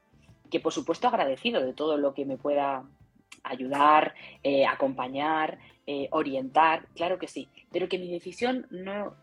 que 0.50 0.60
por 0.60 0.72
supuesto 0.72 1.08
agradecido 1.08 1.60
de 1.60 1.74
todo 1.74 1.98
lo 1.98 2.14
que 2.14 2.24
me 2.24 2.38
pueda 2.38 2.84
ayudar, 3.42 4.14
eh, 4.42 4.64
acompañar, 4.64 5.58
eh, 5.86 6.08
orientar, 6.12 6.86
claro 6.94 7.18
que 7.18 7.28
sí, 7.28 7.48
pero 7.70 7.88
que 7.88 7.98
mi 7.98 8.10
decisión 8.10 8.66
no, 8.70 9.14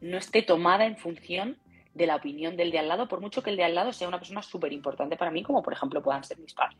no 0.00 0.18
esté 0.18 0.42
tomada 0.42 0.86
en 0.86 0.96
función 0.96 1.56
de 1.98 2.06
la 2.06 2.16
opinión 2.16 2.56
del 2.56 2.70
de 2.70 2.78
al 2.78 2.88
lado, 2.88 3.06
por 3.06 3.20
mucho 3.20 3.42
que 3.42 3.50
el 3.50 3.56
de 3.56 3.64
al 3.64 3.74
lado 3.74 3.92
sea 3.92 4.08
una 4.08 4.18
persona 4.18 4.42
súper 4.42 4.72
importante 4.72 5.16
para 5.16 5.30
mí, 5.30 5.42
como 5.42 5.62
por 5.62 5.74
ejemplo 5.74 6.02
puedan 6.02 6.24
ser 6.24 6.38
mis 6.38 6.54
padres. 6.54 6.78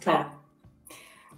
Claro. 0.00 0.46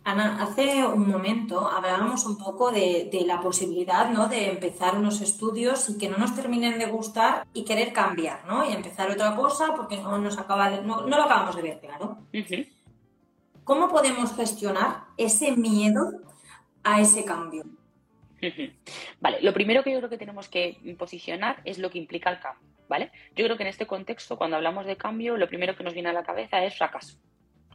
Ana, 0.05 0.43
hace 0.43 0.87
un 0.87 1.11
momento 1.11 1.69
hablábamos 1.69 2.25
un 2.25 2.39
poco 2.39 2.71
de, 2.71 3.11
la 3.27 3.41
posibilidad 3.41 4.11
¿no? 4.11 4.29
de 4.29 4.51
empezar 4.51 4.97
unos 4.97 5.21
estudios 5.21 5.91
y 5.91 5.99
que 5.99 6.09
no 6.09 6.17
nos 6.17 6.35
terminen 6.35 6.79
de 6.79 6.87
gustar 6.87 7.47
y 7.53 7.65
querer 7.65 7.93
cambiar, 7.93 8.47
¿no? 8.47 8.69
Y 8.69 8.73
empezar 8.73 9.11
otra 9.11 9.35
cosa 9.35 9.75
porque 9.75 9.99
no 9.99 10.17
nos 10.19 10.39
acaba 10.39 10.71
no, 10.71 11.07
lo 11.07 11.23
acabamos 11.23 11.57
de 11.57 11.63
ver 11.63 11.81
claro. 11.81 12.19
¿Cómo 13.65 13.89
podemos 13.89 14.35
gestionar 14.35 15.05
ese 15.19 15.57
miedo 15.57 16.23
a 16.85 17.01
ese 17.01 17.25
cambio? 17.25 17.65
Vale, 19.21 19.43
lo 19.43 19.53
primero 19.53 19.83
que 19.83 19.93
yo 19.93 19.99
creo 19.99 20.11
que 20.11 20.19
tenemos 20.19 20.49
que 20.49 20.97
posicionar 20.99 21.61
es 21.65 21.79
lo 21.79 21.91
que 21.91 21.99
implica 21.99 22.31
el 22.31 22.41
cambio, 22.41 22.68
¿vale? 22.89 23.11
Yo 23.37 23.45
creo 23.45 23.57
que 23.57 23.63
en 23.63 23.69
este 23.69 23.87
contexto, 23.87 24.37
cuando 24.37 24.57
hablamos 24.57 24.87
de 24.87 24.97
cambio, 24.97 25.37
lo 25.37 25.49
primero 25.49 25.77
que 25.77 25.85
nos 25.85 25.95
viene 25.95 26.09
a 26.09 26.13
la 26.13 26.25
cabeza 26.25 26.65
es 26.65 26.77
fracaso 26.77 27.19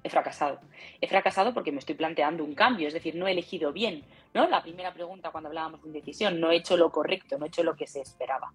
he 0.04 0.10
fracasado. 0.10 0.60
He 1.02 1.08
fracasado 1.08 1.54
porque 1.54 1.72
me 1.72 1.80
estoy 1.80 1.96
planteando 1.96 2.44
un 2.44 2.54
cambio, 2.54 2.88
es 2.88 2.94
decir, 2.94 3.16
no 3.16 3.28
he 3.28 3.32
elegido 3.32 3.72
bien, 3.72 4.04
¿no? 4.34 4.48
La 4.48 4.62
primera 4.62 4.94
pregunta 4.94 5.32
cuando 5.32 5.48
hablábamos 5.48 5.82
de 5.82 5.88
indecisión, 5.88 6.40
no 6.40 6.52
he 6.52 6.58
hecho 6.58 6.78
lo 6.78 6.92
correcto, 6.92 7.38
no 7.38 7.46
he 7.46 7.48
hecho 7.48 7.64
lo 7.64 7.76
que 7.76 7.88
se 7.88 8.02
esperaba. 8.02 8.52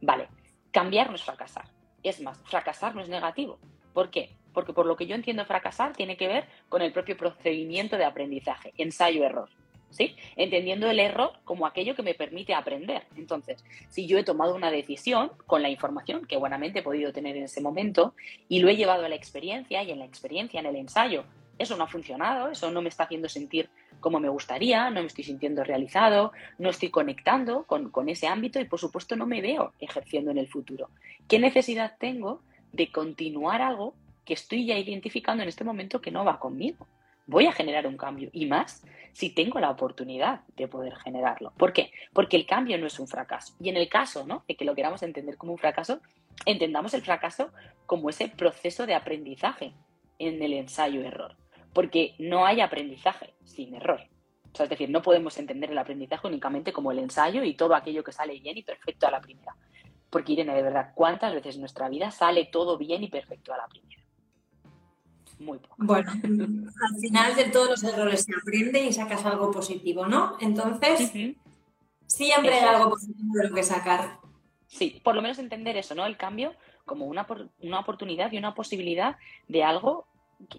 Vale, 0.00 0.28
cambiar 0.72 1.08
no 1.08 1.14
es 1.14 1.22
fracasar. 1.22 1.66
Es 2.02 2.20
más, 2.20 2.42
fracasar 2.44 2.94
no 2.94 3.02
es 3.02 3.08
negativo. 3.08 3.58
¿Por 3.94 4.10
qué? 4.10 4.30
Porque 4.52 4.72
por 4.72 4.86
lo 4.86 4.96
que 4.96 5.06
yo 5.06 5.14
entiendo 5.14 5.44
fracasar 5.44 5.94
tiene 5.94 6.16
que 6.16 6.26
ver 6.26 6.48
con 6.68 6.82
el 6.82 6.92
propio 6.92 7.16
procedimiento 7.16 7.96
de 7.96 8.04
aprendizaje, 8.04 8.72
ensayo-error. 8.76 9.48
¿Sí? 9.90 10.14
Entendiendo 10.36 10.88
el 10.88 11.00
error 11.00 11.32
como 11.44 11.66
aquello 11.66 11.96
que 11.96 12.02
me 12.02 12.14
permite 12.14 12.54
aprender. 12.54 13.02
Entonces, 13.16 13.64
si 13.88 14.06
yo 14.06 14.18
he 14.18 14.24
tomado 14.24 14.54
una 14.54 14.70
decisión 14.70 15.32
con 15.46 15.62
la 15.62 15.68
información 15.68 16.26
que 16.26 16.36
buenamente 16.36 16.78
he 16.78 16.82
podido 16.82 17.12
tener 17.12 17.36
en 17.36 17.44
ese 17.44 17.60
momento 17.60 18.14
y 18.48 18.60
lo 18.60 18.68
he 18.68 18.76
llevado 18.76 19.04
a 19.04 19.08
la 19.08 19.16
experiencia 19.16 19.82
y 19.82 19.90
en 19.90 19.98
la 19.98 20.04
experiencia, 20.04 20.60
en 20.60 20.66
el 20.66 20.76
ensayo, 20.76 21.24
eso 21.58 21.76
no 21.76 21.84
ha 21.84 21.88
funcionado, 21.88 22.50
eso 22.50 22.70
no 22.70 22.80
me 22.80 22.88
está 22.88 23.04
haciendo 23.04 23.28
sentir 23.28 23.68
como 24.00 24.18
me 24.18 24.30
gustaría, 24.30 24.88
no 24.90 25.00
me 25.02 25.06
estoy 25.06 25.24
sintiendo 25.24 25.62
realizado, 25.62 26.32
no 26.58 26.70
estoy 26.70 26.88
conectando 26.88 27.64
con, 27.64 27.90
con 27.90 28.08
ese 28.08 28.26
ámbito 28.26 28.58
y 28.60 28.64
por 28.64 28.78
supuesto 28.78 29.14
no 29.14 29.26
me 29.26 29.42
veo 29.42 29.74
ejerciendo 29.78 30.30
en 30.30 30.38
el 30.38 30.48
futuro. 30.48 30.88
¿Qué 31.28 31.38
necesidad 31.38 31.96
tengo 31.98 32.40
de 32.72 32.90
continuar 32.90 33.60
algo 33.60 33.94
que 34.24 34.34
estoy 34.34 34.66
ya 34.66 34.78
identificando 34.78 35.42
en 35.42 35.50
este 35.50 35.64
momento 35.64 36.00
que 36.00 36.10
no 36.10 36.24
va 36.24 36.38
conmigo? 36.38 36.86
Voy 37.30 37.46
a 37.46 37.52
generar 37.52 37.86
un 37.86 37.96
cambio 37.96 38.28
y 38.32 38.46
más 38.46 38.84
si 39.12 39.30
tengo 39.30 39.60
la 39.60 39.70
oportunidad 39.70 40.42
de 40.56 40.68
poder 40.68 40.96
generarlo. 40.96 41.52
¿Por 41.56 41.72
qué? 41.72 41.92
Porque 42.12 42.36
el 42.36 42.46
cambio 42.46 42.76
no 42.78 42.86
es 42.86 42.98
un 42.98 43.08
fracaso. 43.08 43.54
Y 43.60 43.68
en 43.68 43.76
el 43.76 43.88
caso 43.88 44.26
¿no? 44.26 44.44
de 44.46 44.56
que 44.56 44.64
lo 44.64 44.74
queramos 44.74 45.02
entender 45.02 45.36
como 45.36 45.52
un 45.52 45.58
fracaso, 45.58 46.00
entendamos 46.44 46.92
el 46.94 47.02
fracaso 47.02 47.50
como 47.86 48.10
ese 48.10 48.28
proceso 48.28 48.86
de 48.86 48.94
aprendizaje 48.94 49.72
en 50.18 50.42
el 50.42 50.52
ensayo-error. 50.52 51.36
Porque 51.72 52.14
no 52.18 52.44
hay 52.44 52.60
aprendizaje 52.60 53.32
sin 53.44 53.74
error. 53.74 54.00
Es 54.52 54.68
decir, 54.68 54.90
no 54.90 55.00
podemos 55.00 55.38
entender 55.38 55.70
el 55.70 55.78
aprendizaje 55.78 56.26
únicamente 56.26 56.72
como 56.72 56.90
el 56.90 56.98
ensayo 56.98 57.44
y 57.44 57.54
todo 57.54 57.74
aquello 57.74 58.02
que 58.02 58.12
sale 58.12 58.38
bien 58.40 58.58
y 58.58 58.62
perfecto 58.62 59.06
a 59.06 59.12
la 59.12 59.20
primera. 59.20 59.54
Porque 60.10 60.32
Irene, 60.32 60.54
de 60.54 60.62
verdad, 60.62 60.90
¿cuántas 60.96 61.32
veces 61.32 61.54
en 61.54 61.60
nuestra 61.60 61.88
vida 61.88 62.10
sale 62.10 62.46
todo 62.46 62.76
bien 62.76 63.04
y 63.04 63.08
perfecto 63.08 63.54
a 63.54 63.58
la 63.58 63.68
primera? 63.68 64.02
Muy 65.40 65.58
poco. 65.58 65.76
Bueno, 65.78 66.10
al 66.22 67.00
final 67.00 67.34
de 67.34 67.44
todos 67.46 67.70
los 67.70 67.82
errores 67.82 68.24
se 68.24 68.32
aprende 68.34 68.84
y 68.84 68.92
sacas 68.92 69.24
algo 69.24 69.50
positivo, 69.50 70.06
¿no? 70.06 70.36
Entonces, 70.40 71.10
siempre 72.06 72.54
hay 72.54 72.64
algo 72.64 72.90
positivo 72.90 73.34
de 73.34 73.48
lo 73.48 73.54
que 73.54 73.62
sacar. 73.62 74.18
Sí, 74.68 75.00
por 75.02 75.14
lo 75.14 75.22
menos 75.22 75.38
entender 75.38 75.76
eso, 75.76 75.94
¿no? 75.94 76.06
El 76.06 76.16
cambio 76.16 76.54
como 76.84 77.06
una, 77.06 77.26
una 77.60 77.80
oportunidad 77.80 78.30
y 78.32 78.38
una 78.38 78.54
posibilidad 78.54 79.16
de 79.48 79.64
algo 79.64 80.06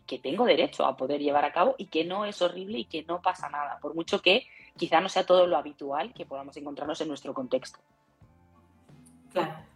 que, 0.05 0.19
tengo 0.19 0.45
derecho 0.45 0.85
a 0.85 0.95
poder 0.95 1.21
llevar 1.21 1.45
a 1.45 1.53
cabo 1.53 1.75
y 1.77 1.87
que 1.87 2.03
no 2.03 2.25
es 2.25 2.41
horrible 2.41 2.79
y 2.79 2.85
que 2.85 3.03
no 3.03 3.21
pasa 3.21 3.49
nada, 3.49 3.79
por 3.79 3.95
mucho 3.95 4.21
que 4.21 4.47
quizá 4.77 5.01
no 5.01 5.09
sea 5.09 5.25
todo 5.25 5.47
lo 5.47 5.57
habitual 5.57 6.13
que 6.13 6.25
podamos 6.25 6.55
encontrarnos 6.57 7.01
en 7.01 7.07
nuestro 7.07 7.33
contexto. 7.33 7.79
Claro. 9.31 9.70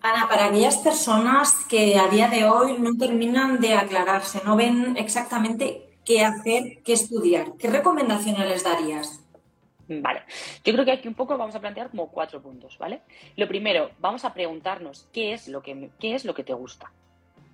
Ana, 0.00 0.28
para 0.28 0.46
aquellas 0.46 0.78
personas 0.78 1.64
que 1.68 1.98
a 1.98 2.06
día 2.06 2.28
de 2.28 2.44
hoy 2.44 2.76
no 2.78 2.96
terminan 2.96 3.60
de 3.60 3.74
aclararse, 3.74 4.40
no 4.44 4.54
ven 4.54 4.96
exactamente 4.96 5.88
qué 6.04 6.24
hacer, 6.24 6.82
qué 6.84 6.92
estudiar, 6.92 7.54
¿qué 7.58 7.68
recomendaciones 7.68 8.48
les 8.48 8.62
darías? 8.62 9.24
Vale, 9.88 10.22
yo 10.64 10.72
creo 10.72 10.84
que 10.84 10.92
aquí 10.92 11.08
un 11.08 11.14
poco 11.14 11.36
vamos 11.36 11.56
a 11.56 11.60
plantear 11.60 11.90
como 11.90 12.12
cuatro 12.12 12.40
puntos, 12.40 12.78
¿vale? 12.78 13.00
Lo 13.36 13.48
primero, 13.48 13.90
vamos 13.98 14.24
a 14.24 14.32
preguntarnos 14.32 15.08
qué 15.12 15.32
es 15.32 15.48
lo 15.48 15.62
que, 15.62 15.90
qué 15.98 16.14
es 16.14 16.24
lo 16.24 16.32
que 16.32 16.44
te 16.44 16.52
gusta. 16.52 16.92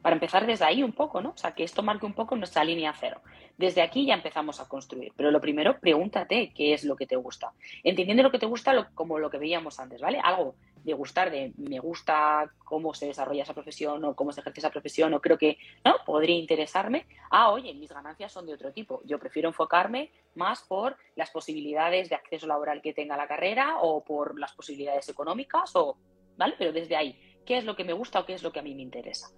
Para 0.03 0.17
empezar 0.17 0.45
desde 0.45 0.67
ahí 0.67 0.83
un 0.83 0.93
poco, 0.93 1.23
¿no? 1.23 1.31
O 1.31 1.37
sea, 1.39 1.55
que 1.55 1.65
esto 1.65 1.83
marque 1.83 2.05
un 2.05 2.13
poco 2.13 2.37
nuestra 2.37 2.63
línea 2.63 2.93
cero. 2.93 3.23
Desde 3.57 3.81
aquí 3.81 4.05
ya 4.05 4.13
empezamos 4.13 4.61
a 4.61 4.69
construir. 4.69 5.13
Pero 5.17 5.31
lo 5.31 5.41
primero, 5.41 5.79
pregúntate 5.79 6.53
qué 6.55 6.75
es 6.75 6.85
lo 6.85 6.95
que 6.95 7.07
te 7.07 7.17
gusta. 7.17 7.53
Entendiendo 7.83 8.23
lo 8.23 8.31
que 8.31 8.39
te 8.39 8.45
gusta 8.45 8.91
como 8.95 9.19
lo 9.19 9.31
que 9.31 9.39
veíamos 9.39 9.81
antes, 9.81 10.03
¿vale? 10.03 10.21
Algo 10.23 10.57
de 10.85 10.93
gustar, 10.93 11.31
de 11.31 11.53
me 11.57 11.81
gusta 11.81 12.53
cómo 12.59 12.95
se 12.95 13.07
desarrolla 13.07 13.43
esa 13.43 13.54
profesión 13.54 14.04
o 14.04 14.15
cómo 14.15 14.32
se 14.32 14.41
ejerce 14.41 14.61
esa 14.61 14.71
profesión 14.71 15.15
o 15.15 15.21
creo 15.21 15.39
que, 15.39 15.58
¿no? 15.85 15.97
Podría 16.04 16.37
interesarme. 16.37 17.06
Ah, 17.30 17.50
oye, 17.50 17.75
mis 17.75 17.91
ganancias 17.91 18.30
son 18.30 18.47
de 18.47 18.54
otro 18.54 18.73
tipo. 18.73 19.00
Yo 19.04 19.19
prefiero 19.19 19.49
enfocarme 19.49 20.13
más 20.35 20.63
por 20.63 20.97
las 21.17 21.30
posibilidades 21.30 22.08
de 22.08 22.15
acceso 22.15 22.47
laboral 22.47 22.82
que 22.82 22.93
tenga 22.93 23.17
la 23.17 23.26
carrera 23.26 23.78
o 23.80 24.04
por 24.04 24.39
las 24.39 24.52
posibilidades 24.52 25.08
económicas 25.08 25.75
o, 25.75 25.97
¿vale? 26.37 26.54
Pero 26.58 26.73
desde 26.73 26.97
ahí 26.97 27.19
qué 27.45 27.58
es 27.58 27.65
lo 27.65 27.76
que 27.76 27.85
me 27.85 27.93
gusta 27.93 28.21
o 28.21 28.26
qué 28.26 28.35
es 28.35 28.43
lo 28.43 28.52
que 28.52 28.61
a 28.61 28.63
mí 28.63 28.75
me 28.75 28.82
interesa. 28.82 29.30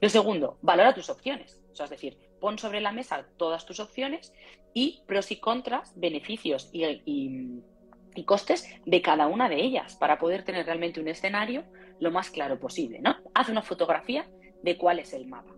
Lo 0.00 0.08
segundo, 0.08 0.58
valora 0.62 0.94
tus 0.94 1.10
opciones. 1.10 1.60
Es 1.78 1.90
decir, 1.90 2.16
pon 2.40 2.58
sobre 2.58 2.80
la 2.80 2.92
mesa 2.92 3.26
todas 3.36 3.66
tus 3.66 3.80
opciones 3.80 4.32
y 4.72 5.02
pros 5.06 5.30
y 5.30 5.36
contras, 5.36 5.92
beneficios 5.96 6.70
y, 6.72 7.62
costes 8.24 8.68
de 8.84 9.02
cada 9.02 9.26
una 9.26 9.48
de 9.48 9.56
ellas 9.56 9.96
para 9.96 10.18
poder 10.18 10.42
tener 10.44 10.66
realmente 10.66 11.00
un 11.00 11.08
escenario 11.08 11.64
lo 12.00 12.10
más 12.10 12.30
claro 12.30 12.58
posible. 12.58 13.00
¿no? 13.00 13.16
Haz 13.34 13.48
una 13.48 13.62
fotografía 13.62 14.26
de 14.62 14.76
cuál 14.76 14.98
es 14.98 15.12
el 15.12 15.26
mapa. 15.26 15.52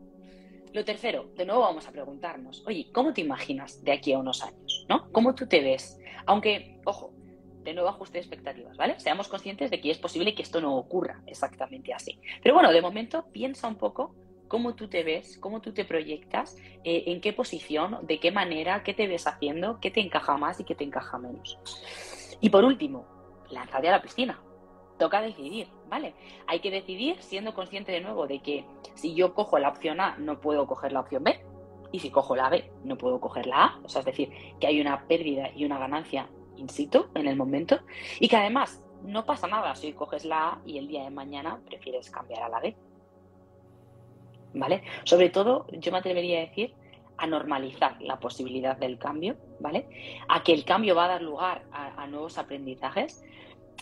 Lo 0.72 0.84
tercero, 0.84 1.30
de 1.36 1.46
nuevo 1.46 1.62
vamos 1.62 1.86
a 1.88 1.92
preguntarnos, 1.92 2.62
oye, 2.66 2.90
¿cómo 2.92 3.14
te 3.14 3.22
imaginas 3.22 3.82
de 3.82 3.92
aquí 3.92 4.12
a 4.12 4.18
unos 4.18 4.42
años? 4.42 4.86
¿no? 4.88 5.10
¿Cómo 5.12 5.34
tú 5.34 5.46
te 5.46 5.60
ves? 5.60 5.98
Aunque, 6.26 6.78
ojo, 6.84 7.14
de 7.62 7.74
nuevo 7.74 7.88
ajuste 7.88 8.18
expectativas, 8.18 8.76
¿vale? 8.76 8.98
Seamos 8.98 9.28
conscientes 9.28 9.70
de 9.70 9.80
que 9.80 9.90
es 9.90 9.98
posible 9.98 10.34
que 10.34 10.42
esto 10.42 10.60
no 10.60 10.76
ocurra 10.76 11.22
exactamente 11.26 11.92
así. 11.92 12.18
Pero 12.42 12.54
bueno, 12.54 12.72
de 12.72 12.80
momento 12.80 13.26
piensa 13.32 13.68
un 13.68 13.76
poco 13.76 14.14
cómo 14.48 14.74
tú 14.74 14.88
te 14.88 15.04
ves, 15.04 15.38
cómo 15.38 15.60
tú 15.60 15.72
te 15.72 15.84
proyectas, 15.84 16.56
eh, 16.84 17.04
en 17.06 17.20
qué 17.20 17.32
posición, 17.32 17.98
de 18.02 18.18
qué 18.18 18.32
manera, 18.32 18.82
qué 18.82 18.94
te 18.94 19.06
ves 19.06 19.26
haciendo, 19.26 19.78
qué 19.80 19.90
te 19.90 20.00
encaja 20.00 20.36
más 20.36 20.58
y 20.60 20.64
qué 20.64 20.74
te 20.74 20.84
encaja 20.84 21.18
menos. 21.18 21.58
Y 22.40 22.50
por 22.50 22.64
último, 22.64 23.06
lánzate 23.50 23.88
a 23.88 23.92
la 23.92 24.02
piscina. 24.02 24.40
Toca 24.98 25.20
decidir, 25.20 25.68
¿vale? 25.88 26.14
Hay 26.48 26.60
que 26.60 26.70
decidir 26.70 27.22
siendo 27.22 27.54
consciente 27.54 27.92
de 27.92 28.00
nuevo 28.00 28.26
de 28.26 28.40
que 28.40 28.64
si 28.94 29.14
yo 29.14 29.34
cojo 29.34 29.58
la 29.58 29.68
opción 29.68 30.00
A, 30.00 30.16
no 30.18 30.40
puedo 30.40 30.66
coger 30.66 30.92
la 30.92 31.00
opción 31.00 31.22
B. 31.22 31.40
Y 31.92 32.00
si 32.00 32.10
cojo 32.10 32.34
la 32.34 32.50
B, 32.50 32.70
no 32.84 32.98
puedo 32.98 33.20
coger 33.20 33.46
la 33.46 33.64
A. 33.64 33.80
O 33.84 33.88
sea, 33.88 34.00
es 34.00 34.06
decir, 34.06 34.30
que 34.60 34.66
hay 34.66 34.80
una 34.80 35.06
pérdida 35.06 35.50
y 35.54 35.64
una 35.64 35.78
ganancia 35.78 36.28
in 36.56 36.68
situ, 36.68 37.06
en 37.14 37.28
el 37.28 37.36
momento, 37.36 37.78
y 38.18 38.28
que 38.28 38.36
además 38.36 38.82
no 39.02 39.24
pasa 39.24 39.46
nada 39.46 39.74
si 39.76 39.92
coges 39.92 40.24
la 40.24 40.48
A 40.48 40.62
y 40.66 40.78
el 40.78 40.88
día 40.88 41.04
de 41.04 41.10
mañana 41.10 41.60
prefieres 41.64 42.10
cambiar 42.10 42.42
a 42.42 42.48
la 42.48 42.60
B. 42.60 42.76
¿Vale? 44.54 44.82
Sobre 45.04 45.30
todo, 45.30 45.66
yo 45.72 45.92
me 45.92 45.98
atrevería 45.98 46.38
a 46.38 46.46
decir 46.46 46.74
a 47.16 47.26
normalizar 47.26 48.00
la 48.00 48.20
posibilidad 48.20 48.76
del 48.76 48.98
cambio, 48.98 49.36
¿vale? 49.60 49.88
A 50.28 50.42
que 50.42 50.52
el 50.52 50.64
cambio 50.64 50.94
va 50.94 51.06
a 51.06 51.08
dar 51.08 51.22
lugar 51.22 51.64
a, 51.72 52.06
nuevos 52.06 52.38
aprendizajes 52.38 53.22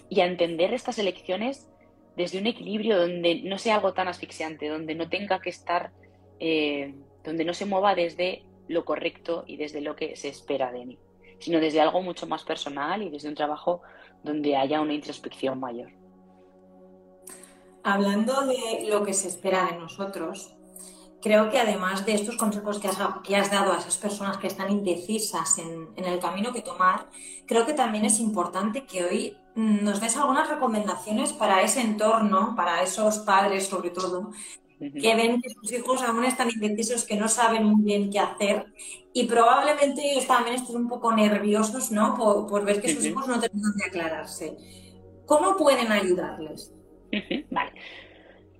y 0.08 0.20
a 0.20 0.26
entender 0.26 0.72
estas 0.72 0.98
elecciones 0.98 1.68
desde 2.16 2.38
un 2.38 2.46
equilibrio 2.46 2.98
donde 2.98 3.42
no 3.42 3.58
sea 3.58 3.76
algo 3.76 3.92
tan 3.92 4.08
asfixiante, 4.08 4.68
donde 4.68 4.94
no 4.94 5.08
tenga 5.08 5.40
que 5.40 5.50
estar, 5.50 5.92
eh, 6.40 6.94
donde 7.22 7.44
no 7.44 7.52
se 7.52 7.66
mueva 7.66 7.94
desde 7.94 8.42
lo 8.68 8.84
correcto 8.84 9.44
y 9.46 9.58
desde 9.58 9.82
lo 9.82 9.94
que 9.96 10.16
se 10.16 10.28
espera 10.28 10.72
de 10.72 10.86
mí 10.86 10.98
sino 11.38 11.60
desde 11.60 11.80
algo 11.80 12.02
mucho 12.02 12.26
más 12.26 12.44
personal 12.44 13.02
y 13.02 13.10
desde 13.10 13.28
un 13.28 13.34
trabajo 13.34 13.82
donde 14.22 14.56
haya 14.56 14.80
una 14.80 14.94
introspección 14.94 15.60
mayor. 15.60 15.90
Hablando 17.82 18.46
de 18.46 18.88
lo 18.88 19.04
que 19.04 19.12
se 19.12 19.28
espera 19.28 19.66
de 19.66 19.78
nosotros, 19.78 20.55
creo 21.26 21.50
que 21.50 21.58
además 21.58 22.06
de 22.06 22.14
estos 22.14 22.36
consejos 22.36 22.78
que 22.78 22.86
has, 22.86 23.50
dado 23.50 23.72
a 23.72 23.78
esas 23.78 23.98
personas 23.98 24.36
que 24.36 24.46
están 24.46 24.70
indecisas 24.70 25.58
en, 25.58 25.88
en, 25.96 26.04
el 26.04 26.20
camino 26.20 26.52
que 26.52 26.60
tomar, 26.60 27.08
creo 27.46 27.66
que 27.66 27.72
también 27.72 28.04
es 28.04 28.20
importante 28.20 28.86
que 28.86 29.04
hoy 29.04 29.36
nos 29.56 30.00
des 30.00 30.16
algunas 30.16 30.48
recomendaciones 30.48 31.32
para 31.32 31.62
ese 31.62 31.80
entorno, 31.80 32.54
para 32.54 32.80
esos 32.80 33.18
padres 33.18 33.66
sobre 33.66 33.90
todo, 33.90 34.30
que 34.78 35.16
ven 35.16 35.42
que 35.42 35.50
sus 35.50 35.72
hijos 35.72 36.00
aún 36.02 36.24
están 36.24 36.48
indecisos, 36.48 37.02
que 37.02 37.16
no 37.16 37.26
saben 37.26 37.64
muy 37.64 37.82
bien 37.82 38.08
qué 38.08 38.20
hacer 38.20 38.72
y 39.12 39.26
probablemente 39.26 40.12
ellos 40.12 40.28
también 40.28 40.54
estén 40.54 40.76
un 40.76 40.88
poco 40.88 41.12
nerviosos, 41.12 41.90
¿no? 41.90 42.16
Por, 42.48 42.64
ver 42.64 42.80
que 42.80 42.94
sus 42.94 43.04
hijos 43.04 43.26
no 43.26 43.40
terminan 43.40 43.72
de 43.76 43.84
aclararse. 43.84 44.56
¿Cómo 45.26 45.56
pueden 45.56 45.90
ayudarles? 45.90 46.72
Vale. 47.50 47.72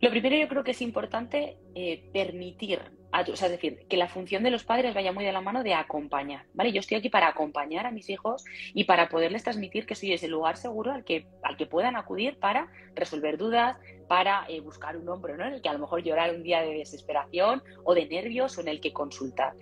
Lo 0.06 0.12
primero 0.12 0.36
yo 0.36 0.46
creo 0.46 0.62
que 0.62 0.70
es 0.70 0.82
importante 0.82 1.56
eh, 1.74 2.08
permitir 2.12 2.80
o 3.12 3.36
sea, 3.36 3.46
es 3.46 3.52
decir, 3.52 3.86
que 3.88 3.96
la 3.96 4.06
función 4.06 4.44
de 4.44 4.50
los 4.50 4.62
padres 4.62 4.94
vaya 4.94 5.12
muy 5.12 5.24
de 5.24 5.32
la 5.32 5.40
mano 5.40 5.64
de 5.64 5.74
acompañar, 5.74 6.44
¿vale? 6.54 6.70
Yo 6.70 6.78
estoy 6.78 6.98
aquí 6.98 7.08
para 7.08 7.26
acompañar 7.26 7.86
a 7.86 7.90
mis 7.90 8.08
hijos 8.08 8.44
y 8.72 8.84
para 8.84 9.08
poderles 9.08 9.42
transmitir 9.42 9.84
que 9.84 9.96
soy 9.96 10.12
ese 10.12 10.28
lugar 10.28 10.56
seguro 10.56 10.92
al 10.92 11.02
que, 11.02 11.26
al 11.42 11.56
que 11.56 11.66
puedan 11.66 11.96
acudir 11.96 12.38
para 12.38 12.68
resolver 12.94 13.36
dudas, 13.36 13.78
para 14.06 14.44
eh, 14.48 14.60
buscar 14.60 14.96
un 14.96 15.08
hombro, 15.08 15.36
¿no? 15.36 15.44
En 15.44 15.54
el 15.54 15.62
que 15.62 15.68
a 15.68 15.72
lo 15.72 15.80
mejor 15.80 16.04
llorar 16.04 16.32
un 16.32 16.44
día 16.44 16.60
de 16.60 16.74
desesperación 16.74 17.64
o 17.82 17.94
de 17.94 18.06
nervios 18.06 18.56
o 18.58 18.60
en 18.60 18.68
el 18.68 18.80
que 18.80 18.92
consultar. 18.92 19.54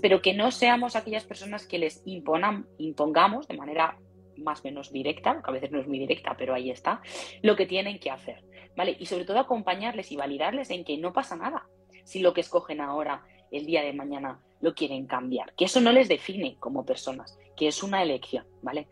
Pero 0.00 0.22
que 0.22 0.32
no 0.32 0.50
seamos 0.50 0.96
aquellas 0.96 1.24
personas 1.24 1.66
que 1.66 1.78
les 1.78 2.00
imponan, 2.06 2.66
impongamos 2.78 3.48
de 3.48 3.56
manera 3.56 3.98
más 4.40 4.60
o 4.60 4.64
menos 4.64 4.92
directa, 4.92 5.42
que 5.42 5.50
a 5.50 5.52
veces 5.52 5.70
no 5.70 5.80
es 5.80 5.86
muy 5.86 5.98
directa, 5.98 6.34
pero 6.36 6.54
ahí 6.54 6.70
está, 6.70 7.00
lo 7.42 7.56
que 7.56 7.66
tienen 7.66 7.98
que 7.98 8.10
hacer, 8.10 8.42
¿vale? 8.76 8.96
Y 8.98 9.06
sobre 9.06 9.24
todo 9.24 9.38
acompañarles 9.38 10.10
y 10.12 10.16
validarles 10.16 10.70
en 10.70 10.84
que 10.84 10.96
no 10.98 11.12
pasa 11.12 11.36
nada 11.36 11.66
si 12.04 12.20
lo 12.20 12.32
que 12.34 12.40
escogen 12.40 12.80
ahora 12.80 13.24
el 13.50 13.66
día 13.66 13.82
de 13.82 13.92
mañana 13.92 14.40
lo 14.60 14.74
quieren 14.74 15.06
cambiar, 15.06 15.54
que 15.54 15.64
eso 15.64 15.80
no 15.80 15.92
les 15.92 16.08
define 16.08 16.56
como 16.58 16.84
personas, 16.84 17.38
que 17.56 17.68
es 17.68 17.82
una 17.82 18.02
elección, 18.02 18.44
¿vale? 18.62 18.88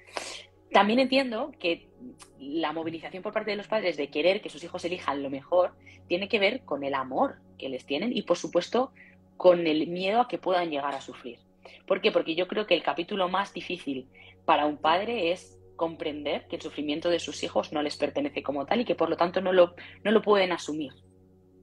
También 0.71 0.99
entiendo 0.99 1.53
que 1.59 1.89
la 2.39 2.73
movilización 2.73 3.23
por 3.23 3.33
parte 3.33 3.51
de 3.51 3.57
los 3.57 3.69
padres 3.69 3.97
de 3.97 4.11
querer 4.11 4.43
que 4.43 4.51
sus 4.51 4.63
hijos 4.65 4.85
elijan 4.85 5.23
lo 5.23 5.31
mejor 5.31 5.73
tiene 6.09 6.29
que 6.29 6.39
ver 6.39 6.65
con 6.65 6.85
el 6.85 6.95
amor 6.95 7.37
que 7.59 7.69
les 7.69 7.87
tienen 7.87 8.17
y, 8.17 8.23
por 8.23 8.37
supuesto, 8.37 8.93
con 9.37 9.67
el 9.67 9.87
miedo 9.87 10.21
a 10.21 10.29
que 10.29 10.39
puedan 10.39 10.71
llegar 10.71 10.95
a 10.95 11.01
sufrir. 11.01 11.39
¿Por 11.87 12.01
qué? 12.01 12.13
Porque 12.13 12.35
yo 12.35 12.49
creo 12.49 12.67
que 12.67 12.75
el 12.75 12.83
capítulo 12.83 13.29
más 13.29 13.53
difícil 13.53 14.07
para 14.49 14.65
un 14.65 14.79
padre 14.79 15.31
es 15.31 15.61
comprender 15.77 16.49
que 16.49 16.57
el 16.57 16.63
sufrimiento 16.63 17.11
de 17.11 17.19
sus 17.19 17.43
hijos 17.43 17.71
no 17.71 17.83
les 17.83 17.99
pertenece 17.99 18.43
como 18.43 18.65
tal 18.65 18.81
y 18.81 18.87
que 18.87 18.95
por 18.95 19.11
lo 19.11 19.19
tanto 19.19 19.43
no 19.43 19.53
lo, 19.53 19.75
no 20.05 20.11
lo 20.11 20.23
pueden 20.23 20.53
asumir. 20.53 20.91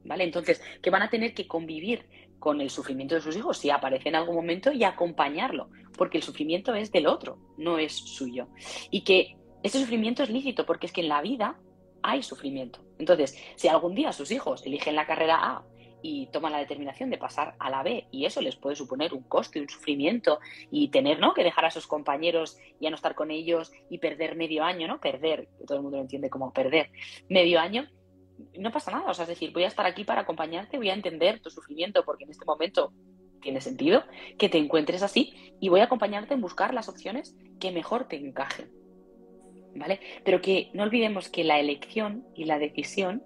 ¿Vale? 0.03 0.23
Entonces, 0.23 0.61
que 0.83 0.91
van 0.91 1.01
a 1.01 1.09
tener 1.09 1.33
que 1.33 1.47
convivir 1.47 2.05
con 2.37 2.61
el 2.61 2.69
sufrimiento 2.69 3.15
de 3.15 3.21
sus 3.21 3.35
hijos 3.35 3.57
si 3.57 3.71
aparece 3.71 4.09
en 4.09 4.15
algún 4.15 4.35
momento 4.35 4.71
y 4.71 4.83
acompañarlo, 4.83 5.71
porque 5.97 6.17
el 6.19 6.23
sufrimiento 6.23 6.75
es 6.75 6.91
del 6.91 7.07
otro, 7.07 7.39
no 7.57 7.79
es 7.79 7.93
suyo. 7.93 8.49
Y 8.91 9.03
que 9.03 9.35
ese 9.63 9.79
sufrimiento 9.79 10.21
es 10.21 10.29
lícito, 10.29 10.67
porque 10.67 10.85
es 10.85 10.93
que 10.93 11.01
en 11.01 11.09
la 11.09 11.23
vida 11.23 11.59
hay 12.03 12.21
sufrimiento. 12.21 12.85
Entonces, 12.99 13.35
si 13.55 13.67
algún 13.67 13.95
día 13.95 14.13
sus 14.13 14.29
hijos 14.29 14.63
eligen 14.63 14.95
la 14.95 15.07
carrera 15.07 15.39
A 15.41 15.65
y 16.07 16.27
toman 16.27 16.51
la 16.51 16.59
determinación 16.59 17.09
de 17.09 17.17
pasar 17.17 17.55
a 17.57 17.71
la 17.71 17.81
B 17.81 18.05
y 18.11 18.25
eso 18.25 18.39
les 18.39 18.55
puede 18.55 18.75
suponer 18.75 19.11
un 19.15 19.23
coste, 19.23 19.59
un 19.59 19.67
sufrimiento 19.67 20.39
y 20.69 20.89
tener 20.89 21.19
¿no? 21.19 21.33
que 21.33 21.43
dejar 21.43 21.65
a 21.65 21.71
sus 21.71 21.87
compañeros 21.87 22.59
y 22.79 22.85
a 22.85 22.91
no 22.91 22.95
estar 22.95 23.15
con 23.15 23.31
ellos 23.31 23.71
y 23.89 23.97
perder 23.97 24.35
medio 24.35 24.63
año, 24.63 24.87
¿no? 24.87 25.01
Perder, 25.01 25.47
que 25.57 25.65
todo 25.65 25.77
el 25.77 25.81
mundo 25.81 25.97
lo 25.97 26.03
entiende 26.03 26.29
como 26.29 26.53
perder 26.53 26.91
medio 27.27 27.59
año, 27.59 27.89
no 28.55 28.71
pasa 28.71 28.91
nada. 28.91 29.09
O 29.09 29.15
sea, 29.15 29.23
es 29.23 29.29
decir, 29.29 29.51
voy 29.51 29.63
a 29.63 29.67
estar 29.67 29.87
aquí 29.87 30.03
para 30.03 30.21
acompañarte, 30.21 30.77
voy 30.77 30.91
a 30.91 30.93
entender 30.93 31.39
tu 31.39 31.49
sufrimiento 31.49 32.05
porque 32.05 32.25
en 32.25 32.29
este 32.29 32.45
momento 32.45 32.93
tiene 33.41 33.59
sentido 33.59 34.03
que 34.37 34.47
te 34.47 34.59
encuentres 34.59 35.01
así 35.01 35.55
y 35.59 35.69
voy 35.69 35.79
a 35.79 35.85
acompañarte 35.85 36.35
en 36.35 36.41
buscar 36.41 36.71
las 36.71 36.87
opciones 36.87 37.35
que 37.59 37.71
mejor 37.71 38.07
te 38.07 38.17
encajen. 38.17 38.69
¿Vale? 39.73 39.99
Pero 40.23 40.39
que 40.39 40.69
no 40.73 40.83
olvidemos 40.83 41.29
que 41.29 41.43
la 41.43 41.59
elección 41.59 42.27
y 42.35 42.45
la 42.45 42.59
decisión 42.59 43.23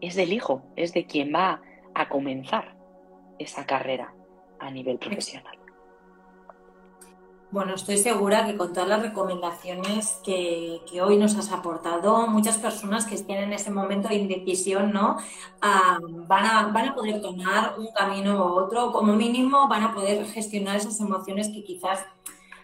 es 0.00 0.16
del 0.16 0.32
hijo, 0.32 0.64
es 0.74 0.92
de 0.92 1.06
quien 1.06 1.32
va 1.32 1.62
a 1.98 2.08
comenzar 2.08 2.76
esa 3.38 3.66
carrera 3.66 4.14
a 4.60 4.70
nivel 4.70 4.98
profesional. 4.98 5.58
Bueno, 7.50 7.74
estoy 7.74 7.96
segura 7.96 8.46
que 8.46 8.58
con 8.58 8.74
todas 8.74 8.88
las 8.88 9.00
recomendaciones 9.00 10.20
que, 10.22 10.80
hoy 11.02 11.16
nos 11.16 11.34
has 11.36 11.50
aportado, 11.50 12.26
muchas 12.26 12.58
personas 12.58 13.06
que 13.06 13.14
estén 13.14 13.38
en 13.38 13.52
ese 13.54 13.70
momento 13.70 14.08
de 14.08 14.16
indecisión, 14.16 14.92
¿no? 14.92 15.16
Ah, 15.62 15.98
van, 16.02 16.44
a, 16.44 16.66
van 16.66 16.88
a 16.90 16.94
poder 16.94 17.22
tomar 17.22 17.74
un 17.78 17.90
camino 17.92 18.36
u 18.36 18.58
otro, 18.58 18.92
como 18.92 19.14
mínimo 19.14 19.66
van 19.66 19.82
a 19.82 19.94
poder 19.94 20.26
gestionar 20.26 20.76
esas 20.76 21.00
emociones 21.00 21.48
que 21.48 21.64
quizás 21.64 22.04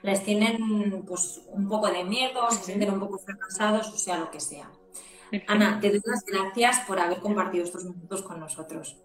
les 0.02 0.22
tienen 0.22 1.02
pues, 1.08 1.40
un 1.48 1.66
poco 1.66 1.88
de 1.88 2.04
miedo, 2.04 2.50
se 2.50 2.62
sienten 2.62 2.92
un 2.92 3.00
poco 3.00 3.18
fracasados, 3.18 3.88
o 3.88 3.96
sea, 3.96 4.18
lo 4.18 4.30
que 4.30 4.40
sea. 4.40 4.70
Ana, 5.48 5.80
te 5.80 5.88
doy 5.88 6.00
las 6.04 6.24
gracias 6.24 6.80
por 6.86 7.00
haber 7.00 7.20
compartido 7.20 7.64
estos 7.64 7.84
minutos 7.84 8.22
con 8.22 8.38
nosotros. 8.38 8.98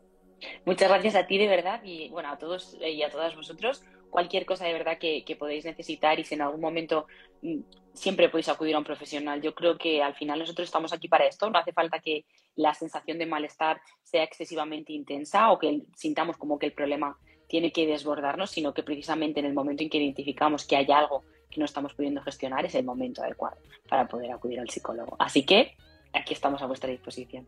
Muchas 0.65 0.89
gracias 0.89 1.15
a 1.15 1.27
ti 1.27 1.37
de 1.37 1.47
verdad 1.47 1.81
y 1.83 2.09
bueno, 2.09 2.29
a 2.29 2.37
todos 2.37 2.77
y 2.81 3.01
a 3.03 3.09
todas 3.09 3.35
vosotros. 3.35 3.83
Cualquier 4.09 4.45
cosa 4.45 4.65
de 4.65 4.73
verdad 4.73 4.97
que, 4.97 5.23
podéis 5.37 5.65
necesitar 5.65 6.19
y 6.19 6.23
si 6.23 6.35
en 6.35 6.41
algún 6.41 6.61
momento 6.61 7.05
mm, 7.41 7.59
siempre 7.93 8.29
podéis 8.29 8.49
acudir 8.49 8.75
a 8.75 8.79
un 8.79 8.83
profesional. 8.83 9.41
Yo 9.41 9.53
creo 9.53 9.77
que 9.77 10.01
al 10.01 10.15
final 10.15 10.39
nosotros 10.39 10.67
estamos 10.67 10.93
aquí 10.93 11.07
para 11.07 11.27
esto. 11.27 11.49
No 11.49 11.59
hace 11.59 11.73
falta 11.73 11.99
que 11.99 12.25
la 12.55 12.73
sensación 12.73 13.17
de 13.17 13.25
malestar 13.25 13.81
sea 14.03 14.23
excesivamente 14.23 14.93
intensa 14.93 15.51
o 15.51 15.59
que 15.59 15.81
sintamos 15.95 16.37
como 16.37 16.57
que 16.57 16.67
el 16.67 16.73
problema 16.73 17.17
tiene 17.47 17.71
que 17.71 17.87
desbordarnos, 17.87 18.51
sino 18.51 18.73
que 18.73 18.83
precisamente 18.83 19.39
en 19.39 19.47
el 19.47 19.53
momento 19.53 19.83
en 19.83 19.89
que 19.89 19.97
identificamos 19.97 20.65
que 20.65 20.75
hay 20.75 20.91
algo 20.91 21.23
que 21.49 21.59
no 21.59 21.65
estamos 21.65 21.93
pudiendo 21.93 22.21
gestionar 22.21 22.65
es 22.65 22.75
el 22.75 22.85
momento 22.85 23.23
adecuado 23.23 23.57
para 23.87 24.07
poder 24.07 24.31
acudir 24.31 24.59
al 24.59 24.69
psicólogo. 24.69 25.15
Así 25.19 25.45
que 25.45 25.75
aquí 26.13 26.33
estamos 26.33 26.61
a 26.61 26.67
vuestra 26.67 26.89
disposición. 26.89 27.47